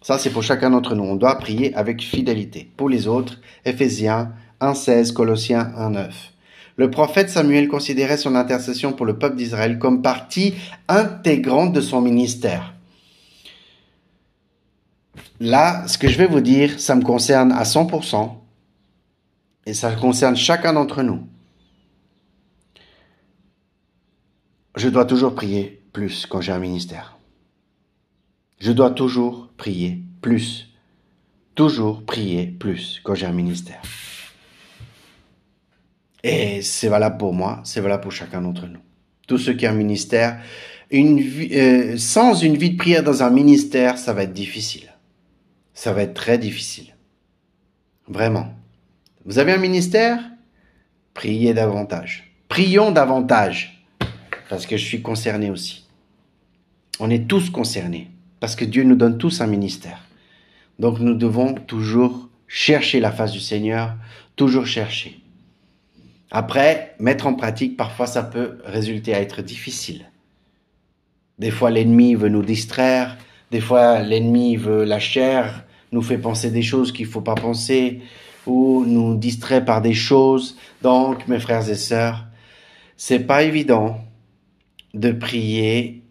Ça, 0.00 0.16
c'est 0.18 0.30
pour 0.30 0.44
chacun 0.44 0.70
d'entre 0.70 0.94
nous. 0.94 1.02
On 1.02 1.16
doit 1.16 1.38
prier 1.38 1.74
avec 1.74 2.00
fidélité. 2.00 2.70
Pour 2.76 2.88
les 2.88 3.08
autres, 3.08 3.40
Ephésiens 3.64 4.30
1, 4.60 4.74
16, 4.74 5.10
Colossiens 5.10 5.72
1, 5.76 5.90
9. 5.90 6.31
Le 6.76 6.90
prophète 6.90 7.30
Samuel 7.30 7.68
considérait 7.68 8.16
son 8.16 8.34
intercession 8.34 8.92
pour 8.92 9.06
le 9.06 9.18
peuple 9.18 9.36
d'Israël 9.36 9.78
comme 9.78 10.02
partie 10.02 10.54
intégrante 10.88 11.72
de 11.72 11.80
son 11.80 12.00
ministère. 12.00 12.74
Là, 15.40 15.86
ce 15.88 15.98
que 15.98 16.08
je 16.08 16.18
vais 16.18 16.26
vous 16.26 16.40
dire, 16.40 16.80
ça 16.80 16.94
me 16.94 17.02
concerne 17.02 17.52
à 17.52 17.64
100% 17.64 18.36
et 19.66 19.74
ça 19.74 19.92
concerne 19.94 20.36
chacun 20.36 20.72
d'entre 20.72 21.02
nous. 21.02 21.26
Je 24.76 24.88
dois 24.88 25.04
toujours 25.04 25.34
prier 25.34 25.82
plus 25.92 26.26
quand 26.26 26.40
j'ai 26.40 26.52
un 26.52 26.58
ministère. 26.58 27.18
Je 28.58 28.72
dois 28.72 28.90
toujours 28.90 29.48
prier 29.56 30.02
plus. 30.22 30.68
Toujours 31.54 32.04
prier 32.04 32.46
plus 32.46 33.00
quand 33.04 33.14
j'ai 33.14 33.26
un 33.26 33.32
ministère. 33.32 33.82
Et 36.22 36.62
c'est 36.62 36.88
valable 36.88 37.18
pour 37.18 37.32
moi, 37.32 37.60
c'est 37.64 37.80
valable 37.80 38.02
pour 38.02 38.12
chacun 38.12 38.40
d'entre 38.40 38.66
nous. 38.66 38.80
Tous 39.26 39.38
ceux 39.38 39.54
qui 39.54 39.66
ont 39.66 39.70
un 39.70 39.74
ministère, 39.74 40.40
une 40.90 41.20
euh, 41.52 41.96
sans 41.96 42.34
une 42.34 42.56
vie 42.56 42.70
de 42.70 42.76
prière 42.76 43.02
dans 43.02 43.22
un 43.22 43.30
ministère, 43.30 43.98
ça 43.98 44.12
va 44.12 44.24
être 44.24 44.32
difficile. 44.32 44.92
Ça 45.74 45.92
va 45.92 46.02
être 46.02 46.14
très 46.14 46.38
difficile. 46.38 46.94
Vraiment. 48.06 48.54
Vous 49.24 49.38
avez 49.38 49.52
un 49.52 49.58
ministère? 49.58 50.20
Priez 51.14 51.54
davantage. 51.54 52.32
Prions 52.48 52.90
davantage. 52.90 53.84
Parce 54.48 54.66
que 54.66 54.76
je 54.76 54.84
suis 54.84 55.02
concerné 55.02 55.50
aussi. 55.50 55.88
On 57.00 57.10
est 57.10 57.26
tous 57.26 57.50
concernés. 57.50 58.10
Parce 58.38 58.54
que 58.54 58.64
Dieu 58.64 58.82
nous 58.82 58.96
donne 58.96 59.18
tous 59.18 59.40
un 59.40 59.46
ministère. 59.46 60.06
Donc 60.78 60.98
nous 60.98 61.14
devons 61.14 61.54
toujours 61.54 62.28
chercher 62.48 63.00
la 63.00 63.12
face 63.12 63.32
du 63.32 63.40
Seigneur, 63.40 63.94
toujours 64.36 64.66
chercher. 64.66 65.21
Après, 66.34 66.94
mettre 66.98 67.26
en 67.26 67.34
pratique, 67.34 67.76
parfois 67.76 68.06
ça 68.06 68.22
peut 68.22 68.58
résulter 68.64 69.14
à 69.14 69.20
être 69.20 69.42
difficile. 69.42 70.10
Des 71.38 71.50
fois, 71.50 71.70
l'ennemi 71.70 72.14
veut 72.14 72.30
nous 72.30 72.42
distraire, 72.42 73.18
des 73.50 73.60
fois, 73.60 74.00
l'ennemi 74.00 74.56
veut 74.56 74.84
la 74.84 74.98
chair, 74.98 75.66
nous 75.92 76.00
fait 76.00 76.16
penser 76.16 76.50
des 76.50 76.62
choses 76.62 76.90
qu'il 76.90 77.04
faut 77.04 77.20
pas 77.20 77.34
penser, 77.34 78.00
ou 78.46 78.84
nous 78.86 79.14
distrait 79.14 79.62
par 79.62 79.82
des 79.82 79.92
choses. 79.92 80.56
Donc, 80.80 81.28
mes 81.28 81.38
frères 81.38 81.68
et 81.68 81.74
sœurs, 81.74 82.24
c'est 82.96 83.20
pas 83.20 83.42
évident 83.42 84.00
de 84.94 85.12
prier 85.12 86.02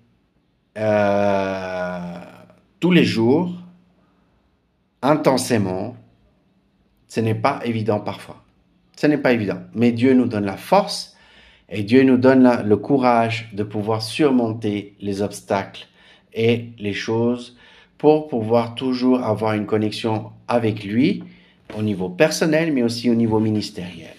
euh, 0.77 2.19
tous 2.79 2.91
les 2.91 3.05
jours, 3.05 3.51
intensément. 5.01 5.95
Ce 7.07 7.21
n'est 7.21 7.33
pas 7.33 7.59
évident 7.65 7.99
parfois. 7.99 8.43
Ce 9.01 9.07
n'est 9.07 9.17
pas 9.17 9.33
évident. 9.33 9.57
Mais 9.73 9.91
Dieu 9.91 10.13
nous 10.13 10.27
donne 10.27 10.45
la 10.45 10.57
force 10.57 11.17
et 11.69 11.81
Dieu 11.81 12.03
nous 12.03 12.17
donne 12.17 12.61
le 12.63 12.77
courage 12.77 13.49
de 13.51 13.63
pouvoir 13.63 14.03
surmonter 14.03 14.95
les 15.01 15.23
obstacles 15.23 15.87
et 16.35 16.67
les 16.77 16.93
choses 16.93 17.57
pour 17.97 18.27
pouvoir 18.27 18.75
toujours 18.75 19.23
avoir 19.23 19.53
une 19.53 19.65
connexion 19.65 20.29
avec 20.47 20.83
lui 20.83 21.23
au 21.75 21.81
niveau 21.81 22.09
personnel, 22.09 22.71
mais 22.71 22.83
aussi 22.83 23.09
au 23.09 23.15
niveau 23.15 23.39
ministériel. 23.39 24.13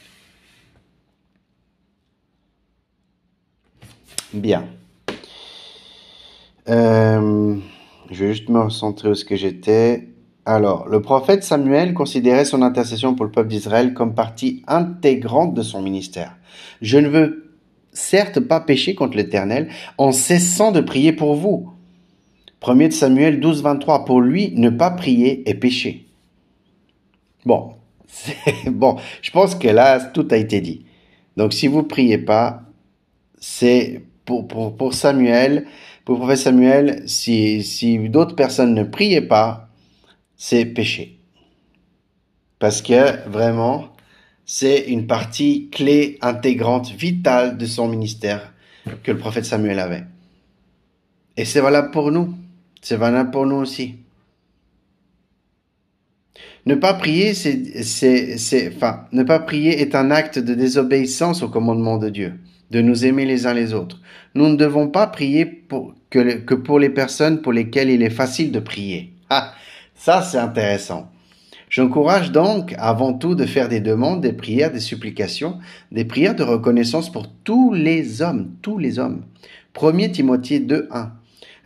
Bien. 4.35 4.67
Euh, 6.69 7.55
je 8.11 8.25
vais 8.25 8.33
juste 8.33 8.49
me 8.49 8.59
recentrer 8.59 9.11
où 9.11 9.15
ce 9.15 9.25
que 9.25 9.37
j'étais. 9.37 10.12
Alors, 10.45 10.89
le 10.89 11.01
prophète 11.01 11.45
Samuel 11.45 11.95
considérait 11.95 12.45
son 12.45 12.63
intercession 12.63 13.15
pour 13.15 13.25
le 13.25 13.31
peuple 13.31 13.49
d'Israël 13.49 13.95
comme 13.95 14.15
partie 14.15 14.63
intégrante 14.67 15.55
de 15.55 15.63
son 15.63 15.83
ministère. 15.83 16.37
Je 16.81 16.99
ne 16.99 17.09
veux 17.09 17.55
certes 17.93 18.41
pas 18.41 18.61
pécher 18.61 18.95
contre 18.95 19.17
l'Éternel 19.17 19.69
en 19.99 20.11
cessant 20.11 20.73
de 20.73 20.81
prier 20.81 21.13
pour 21.13 21.37
vous. 21.37 21.73
1 22.67 22.91
Samuel 22.91 23.39
12, 23.39 23.63
23. 23.63 24.05
Pour 24.05 24.21
lui, 24.21 24.53
ne 24.57 24.71
pas 24.71 24.91
prier 24.91 25.49
est 25.49 25.55
pécher. 25.55 26.07
Bon, 27.45 27.75
bon, 28.67 28.97
je 29.21 29.31
pense 29.31 29.55
que 29.55 29.69
là, 29.69 30.01
tout 30.01 30.27
a 30.31 30.37
été 30.37 30.61
dit. 30.61 30.85
Donc, 31.37 31.53
si 31.53 31.69
vous 31.69 31.85
priez 31.85 32.19
pas, 32.19 32.63
c'est 33.39 34.03
pour, 34.25 34.47
pour, 34.49 34.77
pour 34.77 34.95
Samuel, 34.95 35.67
pour 36.05 36.19
prophète 36.19 36.39
Samuel, 36.39 37.03
si, 37.07 37.63
si 37.63 37.99
d'autres 38.09 38.37
personnes 38.37 38.75
ne 38.75 38.85
priaient 38.85 39.21
pas, 39.21 39.69
c'est 40.45 40.65
péché. 40.65 41.21
Parce 42.59 42.83
que 42.83 43.29
vraiment, 43.29 43.93
c'est 44.45 44.81
une 44.89 45.07
partie 45.07 45.69
clé, 45.71 46.19
intégrante, 46.21 46.91
vitale 46.91 47.57
de 47.57 47.65
son 47.65 47.87
ministère 47.87 48.53
que 49.05 49.13
le 49.13 49.19
prophète 49.19 49.45
Samuel 49.45 49.79
avait. 49.79 50.03
Et 51.37 51.45
c'est 51.45 51.61
valable 51.61 51.93
pour 51.93 52.11
nous. 52.11 52.35
C'est 52.81 52.97
valable 52.97 53.31
pour 53.31 53.47
nous 53.47 53.55
aussi. 53.55 53.95
Ne 56.67 56.75
pas 56.75 56.95
prier, 56.95 57.35
c'est, 57.35 57.85
c'est, 57.85 58.75
enfin, 58.75 59.07
ne 59.13 59.23
pas 59.23 59.39
prier 59.39 59.81
est 59.81 59.95
un 59.95 60.11
acte 60.11 60.41
de 60.41 60.55
désobéissance 60.55 61.45
au 61.45 61.51
commandement 61.51 61.99
de 61.99 62.09
Dieu, 62.09 62.41
de 62.73 62.81
nous 62.81 63.05
aimer 63.05 63.27
les 63.27 63.47
uns 63.47 63.55
les 63.55 63.75
autres. 63.75 64.01
Nous 64.35 64.49
ne 64.49 64.57
devons 64.57 64.89
pas 64.89 65.07
prier 65.07 65.63
que, 66.11 66.39
que 66.39 66.55
pour 66.55 66.81
les 66.81 66.91
personnes 66.91 67.43
pour 67.43 67.53
lesquelles 67.53 67.91
il 67.91 68.03
est 68.03 68.11
facile 68.11 68.51
de 68.51 68.59
prier. 68.59 69.13
Ah, 69.31 69.55
ça, 70.05 70.21
c'est 70.21 70.39
intéressant. 70.39 71.13
J'encourage 71.71 72.33
donc 72.33 72.75
avant 72.77 73.13
tout 73.13 73.37
de 73.37 73.47
faire 73.47 73.69
des 73.69 73.79
demandes, 73.79 74.21
des 74.21 74.33
prières, 74.33 74.73
des 74.73 74.81
supplications, 74.81 75.61
des 75.93 76.05
prières 76.05 76.35
de 76.35 76.43
reconnaissance 76.43 77.13
pour 77.13 77.33
tous 77.45 77.73
les 77.73 78.21
hommes, 78.21 78.51
tous 78.63 78.79
les 78.79 78.99
hommes. 78.99 79.23
1 79.81 80.09
Timothée 80.09 80.59
2, 80.59 80.89
1. 80.91 81.13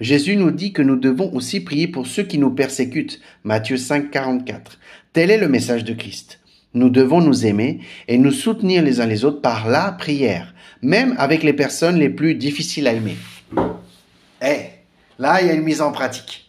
Jésus 0.00 0.36
nous 0.36 0.50
dit 0.50 0.74
que 0.74 0.82
nous 0.82 0.96
devons 0.96 1.32
aussi 1.32 1.60
prier 1.60 1.88
pour 1.88 2.06
ceux 2.06 2.24
qui 2.24 2.36
nous 2.36 2.50
persécutent. 2.50 3.22
Matthieu 3.42 3.78
5, 3.78 4.10
44. 4.10 4.80
Tel 5.14 5.30
est 5.30 5.38
le 5.38 5.48
message 5.48 5.84
de 5.84 5.94
Christ. 5.94 6.40
Nous 6.74 6.90
devons 6.90 7.22
nous 7.22 7.46
aimer 7.46 7.80
et 8.06 8.18
nous 8.18 8.32
soutenir 8.32 8.82
les 8.82 9.00
uns 9.00 9.06
les 9.06 9.24
autres 9.24 9.40
par 9.40 9.66
la 9.66 9.92
prière, 9.92 10.54
même 10.82 11.14
avec 11.16 11.42
les 11.42 11.54
personnes 11.54 11.96
les 11.96 12.10
plus 12.10 12.34
difficiles 12.34 12.86
à 12.86 12.92
aimer. 12.92 13.16
Eh, 14.42 14.66
là, 15.18 15.40
il 15.40 15.46
y 15.46 15.50
a 15.50 15.54
une 15.54 15.62
mise 15.62 15.80
en 15.80 15.90
pratique. 15.90 16.45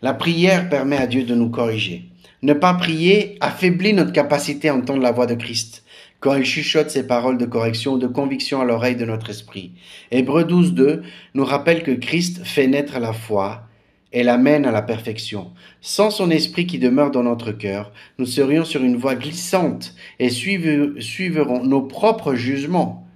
La 0.00 0.14
prière 0.14 0.68
permet 0.68 0.96
à 0.96 1.06
Dieu 1.06 1.24
de 1.24 1.34
nous 1.34 1.50
corriger. 1.50 2.04
Ne 2.42 2.52
pas 2.52 2.74
prier 2.74 3.36
affaiblit 3.40 3.92
notre 3.92 4.12
capacité 4.12 4.68
à 4.68 4.74
entendre 4.76 5.02
la 5.02 5.10
voix 5.10 5.26
de 5.26 5.34
Christ 5.34 5.82
quand 6.20 6.34
il 6.34 6.44
chuchote 6.44 6.90
ses 6.90 7.06
paroles 7.06 7.38
de 7.38 7.46
correction 7.46 7.94
ou 7.94 7.98
de 7.98 8.06
conviction 8.06 8.60
à 8.60 8.64
l'oreille 8.64 8.96
de 8.96 9.04
notre 9.04 9.30
esprit. 9.30 9.72
Hébreu 10.10 10.44
12.2 10.44 11.02
nous 11.34 11.44
rappelle 11.44 11.82
que 11.82 11.92
Christ 11.92 12.44
fait 12.44 12.66
naître 12.66 12.98
la 12.98 13.12
foi 13.12 13.64
et 14.12 14.22
l'amène 14.22 14.66
à 14.66 14.72
la 14.72 14.82
perfection. 14.82 15.52
Sans 15.80 16.10
son 16.10 16.30
esprit 16.30 16.66
qui 16.66 16.78
demeure 16.78 17.10
dans 17.10 17.22
notre 17.22 17.52
cœur, 17.52 17.92
nous 18.18 18.26
serions 18.26 18.64
sur 18.64 18.82
une 18.82 18.96
voie 18.96 19.14
glissante 19.14 19.94
et 20.18 20.30
suivrons 20.30 21.64
nos 21.64 21.82
propres 21.82 22.34
jugements. 22.34 23.07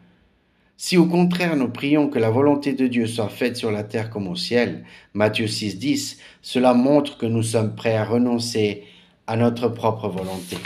Si 0.84 0.96
au 0.96 1.06
contraire 1.06 1.54
nous 1.54 1.68
prions 1.68 2.08
que 2.08 2.18
la 2.18 2.28
volonté 2.28 2.72
de 2.72 2.88
Dieu 2.88 3.06
soit 3.06 3.28
faite 3.28 3.56
sur 3.56 3.70
la 3.70 3.84
terre 3.84 4.10
comme 4.10 4.26
au 4.26 4.34
ciel, 4.34 4.82
Matthieu 5.14 5.46
6, 5.46 5.78
10, 5.78 6.18
cela 6.42 6.74
montre 6.74 7.18
que 7.18 7.24
nous 7.24 7.44
sommes 7.44 7.76
prêts 7.76 7.94
à 7.94 8.04
renoncer 8.04 8.82
à 9.28 9.36
notre 9.36 9.68
propre 9.68 10.08
volonté. 10.08 10.56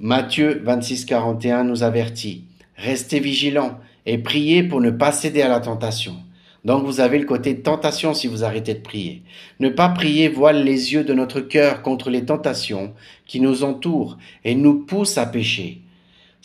Matthieu 0.00 0.60
26, 0.62 1.06
41 1.06 1.64
nous 1.64 1.82
avertit, 1.82 2.44
Restez 2.76 3.20
vigilants 3.20 3.80
et 4.04 4.18
priez 4.18 4.62
pour 4.62 4.82
ne 4.82 4.90
pas 4.90 5.10
céder 5.10 5.40
à 5.40 5.48
la 5.48 5.60
tentation. 5.60 6.16
Donc 6.66 6.84
vous 6.84 7.00
avez 7.00 7.18
le 7.18 7.24
côté 7.24 7.62
tentation 7.62 8.12
si 8.12 8.26
vous 8.26 8.44
arrêtez 8.44 8.74
de 8.74 8.80
prier. 8.80 9.22
Ne 9.60 9.70
pas 9.70 9.88
prier 9.88 10.28
voile 10.28 10.62
les 10.62 10.92
yeux 10.92 11.04
de 11.04 11.14
notre 11.14 11.40
cœur 11.40 11.80
contre 11.80 12.10
les 12.10 12.26
tentations 12.26 12.92
qui 13.24 13.40
nous 13.40 13.64
entourent 13.64 14.18
et 14.44 14.54
nous 14.54 14.74
poussent 14.74 15.16
à 15.16 15.24
pécher. 15.24 15.83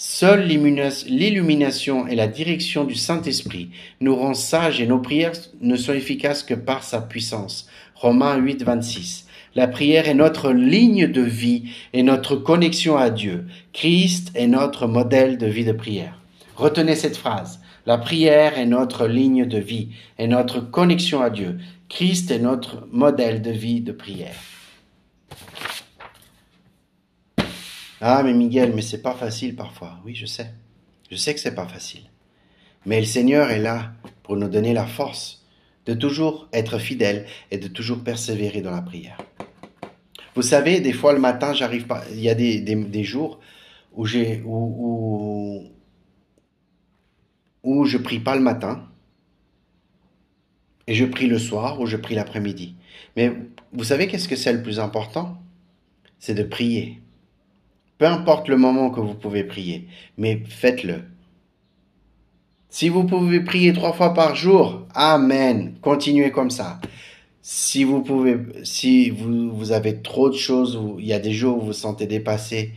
Seule 0.01 0.45
l'illumination 0.45 2.07
et 2.07 2.15
la 2.15 2.27
direction 2.27 2.85
du 2.85 2.95
Saint-Esprit 2.95 3.71
nous 3.99 4.15
rend 4.15 4.33
sages 4.33 4.79
et 4.79 4.87
nos 4.87 4.99
prières 4.99 5.33
ne 5.59 5.75
sont 5.75 5.91
efficaces 5.91 6.41
que 6.41 6.53
par 6.53 6.83
sa 6.83 7.01
puissance. 7.01 7.67
Romains 7.95 8.37
8, 8.37 8.63
26. 8.63 9.27
La 9.55 9.67
prière 9.67 10.07
est 10.07 10.13
notre 10.13 10.53
ligne 10.53 11.07
de 11.07 11.19
vie 11.19 11.65
et 11.91 12.01
notre 12.01 12.37
connexion 12.37 12.95
à 12.95 13.09
Dieu. 13.09 13.45
Christ 13.73 14.31
est 14.35 14.47
notre 14.47 14.87
modèle 14.87 15.37
de 15.37 15.47
vie 15.47 15.65
de 15.65 15.73
prière. 15.73 16.17
Retenez 16.55 16.95
cette 16.95 17.17
phrase. 17.17 17.59
La 17.85 17.97
prière 17.97 18.57
est 18.57 18.67
notre 18.67 19.05
ligne 19.05 19.45
de 19.45 19.59
vie 19.59 19.89
et 20.17 20.27
notre 20.27 20.61
connexion 20.61 21.21
à 21.21 21.29
Dieu. 21.29 21.57
Christ 21.89 22.31
est 22.31 22.39
notre 22.39 22.87
modèle 22.89 23.41
de 23.41 23.51
vie 23.51 23.81
de 23.81 23.91
prière. 23.91 24.35
Ah, 28.01 28.23
mais 28.23 28.33
Miguel, 28.33 28.73
mais 28.73 28.81
c'est 28.81 29.01
pas 29.01 29.13
facile 29.13 29.55
parfois. 29.55 29.99
Oui, 30.05 30.15
je 30.15 30.25
sais. 30.25 30.51
Je 31.11 31.15
sais 31.15 31.33
que 31.33 31.39
c'est 31.39 31.55
pas 31.55 31.67
facile. 31.67 32.03
Mais 32.85 32.99
le 32.99 33.05
Seigneur 33.05 33.51
est 33.51 33.59
là 33.59 33.91
pour 34.23 34.37
nous 34.37 34.47
donner 34.47 34.73
la 34.73 34.85
force 34.85 35.45
de 35.85 35.93
toujours 35.93 36.47
être 36.53 36.77
fidèle 36.77 37.25
et 37.51 37.57
de 37.57 37.67
toujours 37.67 38.03
persévérer 38.03 38.61
dans 38.61 38.71
la 38.71 38.81
prière. 38.81 39.17
Vous 40.35 40.43
savez, 40.43 40.79
des 40.79 40.93
fois 40.93 41.13
le 41.13 41.19
matin, 41.19 41.53
j'arrive 41.53 41.87
pas. 41.87 42.03
Il 42.11 42.21
y 42.21 42.29
a 42.29 42.35
des, 42.35 42.61
des, 42.61 43.03
jours 43.03 43.39
où 43.93 44.05
j'ai 44.05 44.41
où, 44.45 45.69
où, 47.63 47.71
où 47.79 47.85
je 47.85 47.97
prie 47.97 48.19
pas 48.19 48.35
le 48.35 48.41
matin 48.41 48.87
et 50.87 50.93
je 50.93 51.05
prie 51.05 51.27
le 51.27 51.39
soir 51.39 51.81
ou 51.81 51.85
je 51.85 51.97
prie 51.97 52.15
l'après-midi. 52.15 52.75
Mais 53.17 53.33
vous 53.73 53.83
savez 53.83 54.07
qu'est-ce 54.07 54.27
que 54.27 54.35
c'est 54.35 54.53
le 54.53 54.61
plus 54.61 54.79
important? 54.79 55.41
C'est 56.19 56.35
de 56.35 56.43
prier. 56.43 57.01
Peu 57.99 58.07
importe 58.07 58.47
le 58.47 58.57
moment 58.57 58.89
que 58.89 59.01
vous 59.01 59.13
pouvez 59.13 59.43
prier, 59.43 59.87
mais 60.17 60.41
faites-le. 60.47 61.03
Si 62.69 62.87
vous 62.87 63.03
pouvez 63.03 63.41
prier 63.41 63.73
trois 63.73 63.91
fois 63.93 64.13
par 64.13 64.35
jour, 64.35 64.87
Amen. 64.95 65.75
Continuez 65.81 66.31
comme 66.31 66.49
ça. 66.49 66.79
Si 67.41 67.83
vous 67.83 68.03
avez 69.71 70.01
trop 70.01 70.29
de 70.29 70.35
choses, 70.35 70.79
il 70.97 71.05
y 71.05 71.13
a 71.13 71.19
des 71.19 71.33
jours 71.33 71.57
où 71.57 71.59
vous 71.59 71.65
vous 71.67 71.73
sentez 71.73 72.07
dépassé, 72.07 72.73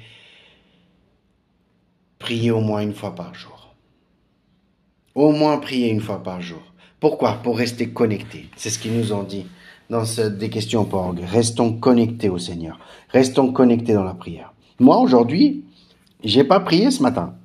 priez 2.18 2.50
au 2.50 2.60
moins 2.60 2.80
une 2.80 2.94
fois 2.94 3.14
par 3.14 3.32
jour. 3.34 3.74
Au 5.14 5.30
moins 5.30 5.58
priez 5.58 5.90
une 5.90 6.00
fois 6.00 6.22
par 6.22 6.40
jour. 6.40 6.62
Pourquoi? 6.98 7.34
Pour 7.34 7.58
rester 7.58 7.90
connecté. 7.90 8.46
C'est 8.56 8.70
ce 8.70 8.78
qu'ils 8.78 8.96
nous 8.96 9.12
ont 9.12 9.24
dit 9.24 9.46
dans 9.88 10.04
ce, 10.04 10.22
des 10.22 10.50
questions 10.50 10.84
pour 10.84 11.14
Restons 11.22 11.74
connectés 11.74 12.28
au 12.28 12.38
Seigneur. 12.38 12.80
Restons 13.10 13.52
connectés 13.52 13.92
dans 13.92 14.04
la 14.04 14.14
prière. 14.14 14.51
Moi, 14.82 14.98
aujourd'hui, 14.98 15.64
j'ai 16.24 16.42
pas 16.42 16.58
prié 16.58 16.90
ce 16.90 17.04
matin. 17.04 17.36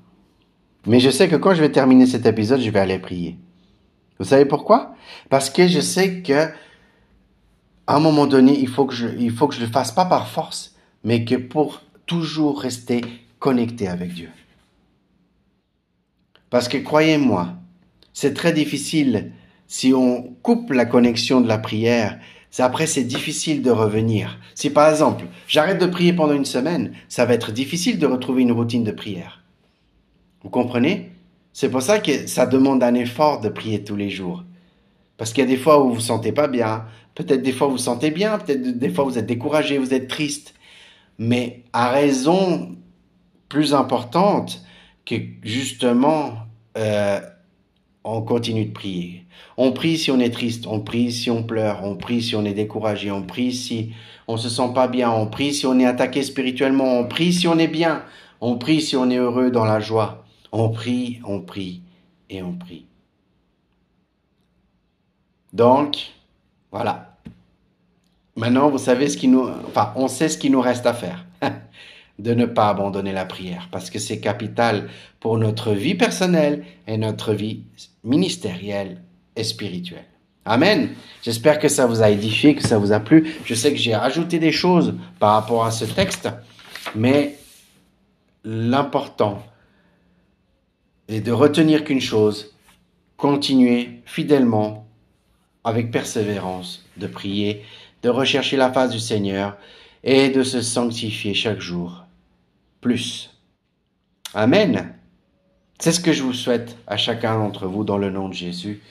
Mais 0.87 0.99
je 0.99 1.11
sais 1.11 1.27
que 1.27 1.35
quand 1.35 1.53
je 1.53 1.61
vais 1.61 1.71
terminer 1.71 2.07
cet 2.07 2.25
épisode, 2.25 2.61
je 2.61 2.71
vais 2.71 2.79
aller 2.79 2.97
prier. 2.97 3.37
Vous 4.17 4.25
savez 4.25 4.45
pourquoi? 4.45 4.95
Parce 5.29 5.51
que 5.51 5.67
je 5.67 5.79
sais 5.79 6.23
que, 6.23 6.47
à 7.85 7.95
un 7.95 7.99
moment 7.99 8.25
donné, 8.25 8.59
il 8.59 8.67
faut 8.67 8.87
que 8.87 8.95
je, 8.95 9.07
il 9.19 9.31
je 9.31 9.61
le 9.61 9.67
fasse 9.67 9.91
pas 9.91 10.05
par 10.05 10.27
force, 10.29 10.73
mais 11.03 11.25
que 11.25 11.35
pour 11.35 11.83
toujours 12.07 12.59
rester 12.59 13.01
connecté 13.37 13.87
avec 13.87 14.15
Dieu. 14.15 14.31
Parce 16.49 16.67
que 16.67 16.77
croyez-moi, 16.77 17.53
c'est 18.13 18.33
très 18.33 18.51
difficile 18.51 19.31
si 19.67 19.93
on 19.93 20.23
coupe 20.41 20.71
la 20.71 20.87
connexion 20.87 21.39
de 21.41 21.47
la 21.47 21.59
prière 21.59 22.19
après, 22.59 22.87
c'est 22.87 23.03
difficile 23.03 23.61
de 23.61 23.71
revenir. 23.71 24.39
Si 24.55 24.69
par 24.69 24.89
exemple, 24.89 25.25
j'arrête 25.47 25.79
de 25.79 25.85
prier 25.85 26.13
pendant 26.13 26.33
une 26.33 26.45
semaine, 26.45 26.93
ça 27.07 27.25
va 27.25 27.33
être 27.33 27.51
difficile 27.51 27.99
de 27.99 28.07
retrouver 28.07 28.41
une 28.41 28.51
routine 28.51 28.83
de 28.83 28.91
prière. 28.91 29.43
Vous 30.43 30.49
comprenez? 30.49 31.11
C'est 31.53 31.69
pour 31.69 31.81
ça 31.81 31.99
que 31.99 32.27
ça 32.27 32.45
demande 32.45 32.83
un 32.83 32.93
effort 32.93 33.41
de 33.41 33.49
prier 33.49 33.83
tous 33.83 33.95
les 33.95 34.09
jours. 34.09 34.43
Parce 35.17 35.33
qu'il 35.33 35.43
y 35.43 35.47
a 35.47 35.49
des 35.49 35.57
fois 35.57 35.81
où 35.81 35.89
vous 35.89 35.95
vous 35.95 36.01
sentez 36.01 36.31
pas 36.31 36.47
bien, 36.47 36.85
peut-être 37.15 37.41
des 37.41 37.51
fois 37.51 37.67
vous 37.67 37.73
vous 37.73 37.79
sentez 37.79 38.11
bien, 38.11 38.37
peut-être 38.37 38.77
des 38.77 38.89
fois 38.89 39.03
vous 39.03 39.17
êtes 39.17 39.25
découragé, 39.25 39.77
vous 39.77 39.93
êtes 39.93 40.07
triste. 40.07 40.53
Mais 41.17 41.63
à 41.73 41.89
raison 41.89 42.75
plus 43.49 43.73
importante 43.73 44.63
que 45.05 45.15
justement 45.41 46.33
euh, 46.77 47.19
on 48.07 48.21
continue 48.21 48.65
de 48.65 48.71
prier. 48.71 49.25
On 49.57 49.71
prie 49.71 49.97
si 49.97 50.11
on 50.11 50.19
est 50.19 50.29
triste, 50.29 50.65
on 50.67 50.79
prie 50.79 51.11
si 51.11 51.29
on 51.29 51.43
pleure, 51.43 51.81
on 51.83 51.95
prie 51.95 52.21
si 52.21 52.35
on 52.35 52.45
est 52.45 52.53
découragé, 52.53 53.11
on 53.11 53.23
prie 53.23 53.53
si 53.53 53.91
on 54.27 54.37
se 54.37 54.49
sent 54.49 54.69
pas 54.73 54.87
bien, 54.87 55.11
on 55.11 55.27
prie 55.27 55.53
si 55.53 55.65
on 55.65 55.77
est 55.79 55.85
attaqué 55.85 56.23
spirituellement, 56.23 56.99
on 56.99 57.07
prie 57.07 57.33
si 57.33 57.47
on 57.47 57.57
est 57.57 57.67
bien, 57.67 58.03
on 58.39 58.57
prie 58.57 58.81
si 58.81 58.95
on 58.95 59.09
est 59.09 59.17
heureux 59.17 59.51
dans 59.51 59.65
la 59.65 59.79
joie. 59.79 60.23
On 60.51 60.69
prie, 60.69 61.19
on 61.25 61.41
prie 61.41 61.81
et 62.29 62.41
on 62.41 62.53
prie. 62.53 62.85
Donc, 65.51 65.97
voilà. 66.71 67.17
Maintenant, 68.35 68.69
vous 68.69 68.77
savez 68.77 69.09
ce 69.09 69.17
qui 69.17 69.27
nous, 69.27 69.49
enfin, 69.67 69.91
on 69.95 70.07
sait 70.07 70.29
ce 70.29 70.37
qui 70.37 70.49
nous 70.49 70.61
reste 70.61 70.85
à 70.85 70.93
faire. 70.93 71.25
de 72.19 72.33
ne 72.33 72.45
pas 72.45 72.69
abandonner 72.69 73.11
la 73.11 73.25
prière 73.25 73.69
parce 73.71 73.89
que 73.89 73.99
c'est 73.99 74.19
capital 74.19 74.89
pour 75.19 75.37
notre 75.37 75.71
vie 75.71 75.95
personnelle 75.95 76.65
et 76.87 76.97
notre 76.97 77.33
vie 77.33 77.61
ministérielle 78.03 79.01
et 79.35 79.43
spirituelle. 79.43 80.05
Amen. 80.45 80.89
J'espère 81.23 81.59
que 81.59 81.67
ça 81.67 81.85
vous 81.85 82.01
a 82.01 82.09
édifié, 82.09 82.55
que 82.55 82.65
ça 82.65 82.77
vous 82.77 82.93
a 82.93 82.99
plu. 82.99 83.35
Je 83.43 83.53
sais 83.53 83.71
que 83.71 83.77
j'ai 83.77 83.93
ajouté 83.93 84.39
des 84.39 84.53
choses 84.53 84.95
par 85.19 85.33
rapport 85.33 85.65
à 85.65 85.71
ce 85.71 85.85
texte, 85.85 86.29
mais 86.95 87.35
l'important 88.45 89.43
est 91.09 91.19
de 91.19 91.31
retenir 91.31 91.83
qu'une 91.83 92.01
chose, 92.01 92.55
continuer 93.17 94.01
fidèlement, 94.05 94.87
avec 95.63 95.91
persévérance, 95.91 96.85
de 96.95 97.07
prier, 97.07 97.63
de 98.01 98.09
rechercher 98.09 98.55
la 98.55 98.71
face 98.71 98.91
du 98.91 98.99
Seigneur 98.99 99.57
et 100.03 100.29
de 100.29 100.43
se 100.43 100.61
sanctifier 100.61 101.33
chaque 101.33 101.59
jour 101.59 102.06
Amen. 104.33 104.93
C'est 105.79 105.91
ce 105.91 105.99
que 105.99 106.13
je 106.13 106.23
vous 106.23 106.33
souhaite 106.33 106.77
à 106.87 106.97
chacun 106.97 107.37
d'entre 107.37 107.67
vous 107.67 107.83
dans 107.83 107.97
le 107.97 108.09
nom 108.09 108.29
de 108.29 108.33
Jésus, 108.33 108.81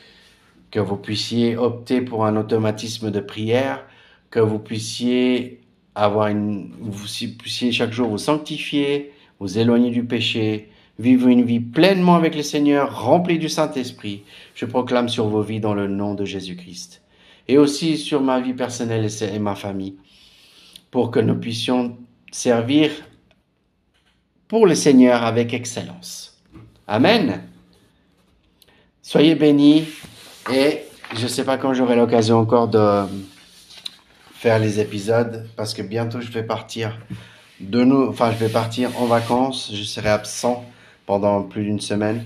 que 0.70 0.80
vous 0.80 0.96
puissiez 0.96 1.56
opter 1.56 2.00
pour 2.00 2.24
un 2.24 2.36
automatisme 2.36 3.10
de 3.10 3.20
prière, 3.20 3.84
que 4.30 4.40
vous 4.40 4.58
puissiez 4.58 5.60
avoir 5.94 6.28
une, 6.28 6.72
vous 6.80 7.06
puissiez 7.38 7.72
chaque 7.72 7.92
jour 7.92 8.08
vous 8.08 8.18
sanctifier, 8.18 9.12
vous 9.40 9.58
éloigner 9.58 9.90
du 9.90 10.04
péché, 10.04 10.70
vivre 10.98 11.28
une 11.28 11.42
vie 11.42 11.60
pleinement 11.60 12.16
avec 12.16 12.34
le 12.34 12.42
Seigneur, 12.42 13.02
remplie 13.02 13.38
du 13.38 13.48
Saint-Esprit. 13.48 14.22
Je 14.54 14.66
proclame 14.66 15.08
sur 15.08 15.28
vos 15.28 15.42
vies 15.42 15.60
dans 15.60 15.74
le 15.74 15.88
nom 15.88 16.14
de 16.14 16.24
Jésus-Christ. 16.24 17.02
Et 17.48 17.58
aussi 17.58 17.96
sur 17.96 18.22
ma 18.22 18.40
vie 18.40 18.54
personnelle 18.54 19.08
et 19.22 19.38
ma 19.38 19.54
famille, 19.54 19.96
pour 20.90 21.10
que 21.10 21.20
nous 21.20 21.36
puissions 21.36 21.96
servir 22.32 22.90
pour 24.48 24.66
le 24.66 24.74
Seigneur 24.74 25.24
avec 25.24 25.52
excellence. 25.54 26.38
Amen. 26.86 27.42
Soyez 29.02 29.34
bénis 29.34 29.84
et 30.52 30.82
je 31.16 31.22
ne 31.22 31.28
sais 31.28 31.44
pas 31.44 31.58
quand 31.58 31.74
j'aurai 31.74 31.96
l'occasion 31.96 32.38
encore 32.38 32.68
de 32.68 33.04
faire 34.34 34.58
les 34.58 34.80
épisodes 34.80 35.48
parce 35.56 35.74
que 35.74 35.82
bientôt 35.82 36.20
je 36.20 36.30
vais 36.30 36.42
partir 36.42 36.98
de 37.60 37.84
nous, 37.84 38.08
enfin 38.08 38.32
je 38.32 38.36
vais 38.36 38.48
partir 38.48 38.90
en 39.00 39.06
vacances, 39.06 39.72
je 39.74 39.82
serai 39.82 40.08
absent 40.08 40.64
pendant 41.06 41.42
plus 41.42 41.64
d'une 41.64 41.80
semaine. 41.80 42.24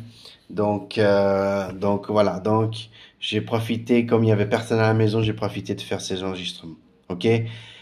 Donc, 0.49 0.99
euh, 0.99 1.69
voilà, 2.09 2.41
donc 2.41 2.89
j'ai 3.21 3.41
profité, 3.41 4.07
comme 4.07 4.25
il 4.25 4.29
y 4.29 4.33
avait 4.33 4.49
personne 4.49 4.81
à 4.81 4.89
la 4.89 4.95
maison, 4.95 5.23
j'ai 5.23 5.33
profité 5.33 5.75
de 5.75 5.81
faire 5.81 6.01
ces 6.01 6.25
enregistrements. 6.25 6.75
Ok? 7.09 7.29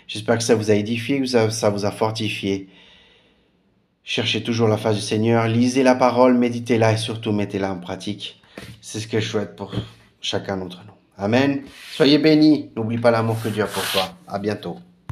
J'espère 0.07 0.37
que 0.37 0.45
ça 0.45 0.55
vous 0.55 0.71
a 0.71 0.75
édifié, 0.75 1.21
que 1.21 1.27
ça 1.27 1.71
vous 1.71 1.85
a 1.87 1.91
fortifié. 1.91 2.69
Cherchez 4.11 4.43
toujours 4.43 4.69
la 4.69 4.79
face 4.79 4.97
du 4.97 5.03
Seigneur, 5.03 5.49
lisez 5.49 5.83
la 5.83 5.95
parole, 5.95 6.33
méditez-la 6.33 6.95
et 6.95 6.97
surtout 6.97 7.31
mettez-la 7.31 7.75
en 7.75 7.79
pratique. 7.79 8.41
C'est 8.81 9.01
ce 9.01 9.07
que 9.07 9.21
je 9.21 9.29
souhaite 9.29 9.55
pour 9.55 9.75
chacun 10.23 10.57
d'entre 10.57 10.83
nous. 10.87 10.95
Amen. 11.19 11.61
Soyez 11.93 12.17
bénis. 12.17 12.71
N'oublie 12.75 12.97
pas 12.97 13.11
l'amour 13.11 13.37
que 13.43 13.51
Dieu 13.51 13.65
a 13.65 13.67
pour 13.67 13.83
toi. 13.91 14.15
À 14.27 14.39
bientôt. 14.39 14.79